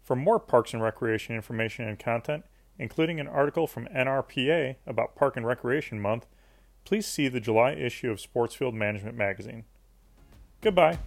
For 0.01 0.15
more 0.15 0.39
parks 0.39 0.73
and 0.73 0.81
recreation 0.81 1.35
information 1.35 1.87
and 1.87 1.97
content, 1.97 2.43
including 2.77 3.19
an 3.19 3.27
article 3.27 3.67
from 3.67 3.87
NRPA 3.87 4.75
about 4.87 5.15
Park 5.15 5.37
and 5.37 5.45
Recreation 5.45 5.99
Month, 5.99 6.25
please 6.85 7.05
see 7.05 7.27
the 7.27 7.39
July 7.39 7.73
issue 7.73 8.09
of 8.09 8.19
Sportsfield 8.19 8.73
Management 8.73 9.17
Magazine. 9.17 9.65
Goodbye. 10.61 10.97